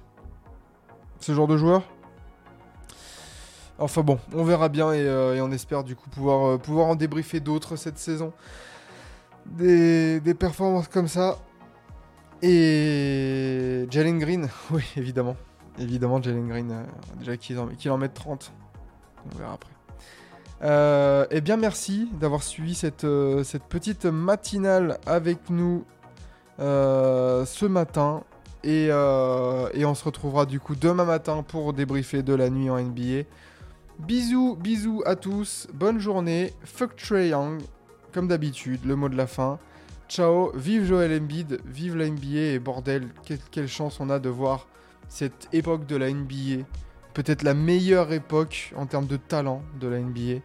Ce 1.22 1.34
genre 1.34 1.48
de 1.48 1.56
joueur. 1.56 1.84
Enfin 3.78 4.02
bon, 4.02 4.20
on 4.34 4.44
verra 4.44 4.70
bien 4.70 4.92
et, 4.92 5.02
euh, 5.02 5.44
on 5.44 5.52
espère 5.52 5.84
du 5.84 5.96
coup 5.96 6.10
pouvoir, 6.10 6.46
euh, 6.46 6.58
pouvoir 6.58 6.88
en 6.88 6.96
débriefer 6.96 7.40
d'autres 7.40 7.76
cette 7.76 7.98
saison. 7.98 8.34
Des, 9.46 10.22
performances 10.40 10.88
comme 10.88 11.08
ça. 11.08 11.38
Et 12.44 13.88
Jalen 13.90 14.20
Green, 14.20 14.50
oui, 14.72 14.84
évidemment. 14.98 15.36
Évidemment, 15.80 16.22
Jalen 16.22 16.48
Green, 16.48 16.72
euh, 16.72 16.84
déjà 17.20 17.38
qu'il 17.38 17.58
en, 17.60 17.68
qu'il 17.68 17.92
en 17.92 17.98
mette 17.98 18.14
30. 18.14 18.52
On 19.26 19.38
verra 19.38 19.54
après. 19.54 19.72
Euh, 20.64 21.26
eh 21.32 21.42
bien, 21.42 21.58
merci 21.58 22.10
d'avoir 22.20 22.44
suivi 22.44 22.76
cette, 22.76 23.06
cette 23.44 23.64
petite 23.64 24.06
matinale 24.06 25.00
avec 25.08 25.50
nous 25.50 25.86
ce 26.60 27.66
matin. 27.66 28.24
Et, 28.64 28.88
euh, 28.92 29.70
et 29.74 29.86
on 29.86 29.96
se 29.96 30.04
retrouvera 30.04 30.46
du 30.46 30.60
coup 30.60 30.76
demain 30.76 31.06
matin 31.06 31.44
pour 31.44 31.74
débriefer 31.74 32.22
de 32.22 32.34
la 32.34 32.50
nuit 32.50 32.70
en 32.70 32.80
NBA. 32.80 33.24
Bisous, 34.00 34.56
bisous 34.56 35.04
à 35.06 35.16
tous. 35.16 35.68
Bonne 35.74 36.00
journée. 36.00 36.54
Fuck 36.64 36.96
Trey 36.96 37.30
Young. 37.30 37.62
Comme 38.14 38.28
d'habitude, 38.28 38.86
le 38.86 38.96
mot 38.96 39.10
de 39.10 39.16
la 39.16 39.28
fin. 39.28 39.60
Ciao, 40.12 40.52
vive 40.56 40.86
Joel 40.86 41.22
Embiid, 41.22 41.62
vive 41.66 41.96
la 41.96 42.10
NBA 42.10 42.54
et 42.54 42.60
bordel, 42.60 43.08
quelle, 43.50 43.70
chance 43.70 44.02
on 44.02 44.10
a 44.10 44.20
de 44.20 44.28
voir 44.28 44.68
cette 45.08 45.48
époque 45.54 45.86
de 45.86 45.96
la 45.96 46.12
NBA. 46.12 46.66
Peut-être 47.14 47.44
la 47.44 47.54
meilleure 47.54 48.12
époque 48.12 48.74
en 48.76 48.88
termes 48.88 49.08
de 49.08 49.16
talent 49.16 49.64
de 49.80 49.88
la 49.88 50.00
NBA. 50.00 50.42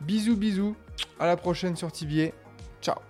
Bisous, 0.00 0.36
bisous, 0.36 0.76
à 1.18 1.26
la 1.26 1.36
prochaine 1.36 1.74
sur 1.74 1.90
TBA. 1.90 2.30
Ciao 2.80 3.09